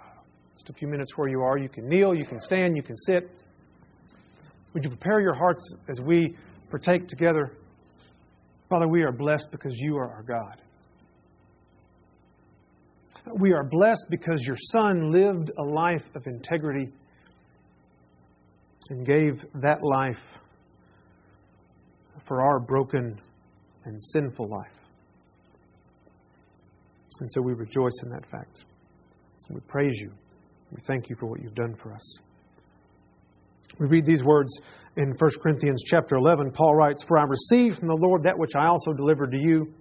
just 0.55 0.69
a 0.69 0.73
few 0.73 0.87
minutes 0.87 1.17
where 1.17 1.27
you 1.27 1.41
are? 1.41 1.57
You 1.57 1.69
can 1.69 1.87
kneel, 1.87 2.15
you 2.15 2.25
can 2.25 2.39
stand, 2.39 2.75
you 2.75 2.83
can 2.83 2.95
sit. 2.95 3.29
Would 4.73 4.83
you 4.83 4.89
prepare 4.89 5.19
your 5.19 5.35
hearts 5.35 5.75
as 5.89 5.99
we 6.01 6.35
partake 6.69 7.07
together? 7.07 7.51
Father, 8.69 8.87
we 8.87 9.03
are 9.03 9.11
blessed 9.11 9.51
because 9.51 9.73
you 9.75 9.97
are 9.97 10.09
our 10.09 10.23
God. 10.23 10.62
We 13.31 13.53
are 13.53 13.63
blessed 13.63 14.07
because 14.09 14.45
your 14.45 14.57
Son 14.57 15.11
lived 15.11 15.51
a 15.57 15.63
life 15.63 16.05
of 16.15 16.27
integrity 16.27 16.91
and 18.89 19.05
gave 19.05 19.45
that 19.55 19.81
life 19.81 20.37
for 22.25 22.41
our 22.41 22.59
broken 22.59 23.19
and 23.85 24.01
sinful 24.01 24.47
life. 24.49 24.77
And 27.21 27.31
so 27.31 27.41
we 27.41 27.53
rejoice 27.53 28.03
in 28.03 28.09
that 28.09 28.25
fact. 28.25 28.65
We 29.49 29.61
praise 29.61 29.99
you. 29.99 30.11
We 30.71 30.81
thank 30.81 31.09
you 31.09 31.15
for 31.15 31.27
what 31.27 31.41
you've 31.41 31.55
done 31.55 31.75
for 31.75 31.93
us. 31.93 32.17
We 33.79 33.87
read 33.87 34.05
these 34.05 34.23
words 34.23 34.61
in 34.97 35.13
1 35.17 35.31
Corinthians 35.41 35.81
chapter 35.85 36.15
11. 36.15 36.51
Paul 36.51 36.75
writes, 36.75 37.03
For 37.03 37.17
I 37.17 37.23
received 37.23 37.79
from 37.79 37.87
the 37.87 37.97
Lord 37.97 38.23
that 38.23 38.37
which 38.37 38.55
I 38.55 38.67
also 38.67 38.93
delivered 38.93 39.31
to 39.31 39.37
you, 39.37 39.73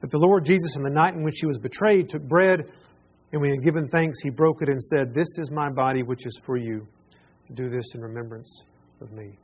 that 0.00 0.10
the 0.10 0.18
Lord 0.18 0.44
Jesus, 0.44 0.76
in 0.76 0.82
the 0.82 0.90
night 0.90 1.14
in 1.14 1.24
which 1.24 1.38
he 1.40 1.46
was 1.46 1.58
betrayed, 1.58 2.08
took 2.08 2.22
bread, 2.22 2.60
and 3.32 3.40
when 3.40 3.50
he 3.50 3.56
had 3.56 3.64
given 3.64 3.88
thanks, 3.88 4.20
he 4.20 4.30
broke 4.30 4.62
it 4.62 4.68
and 4.68 4.82
said, 4.82 5.12
This 5.12 5.38
is 5.38 5.50
my 5.50 5.70
body 5.70 6.02
which 6.02 6.26
is 6.26 6.40
for 6.42 6.56
you. 6.56 6.86
Do 7.54 7.68
this 7.68 7.94
in 7.94 8.00
remembrance 8.00 8.64
of 9.00 9.12
me. 9.12 9.38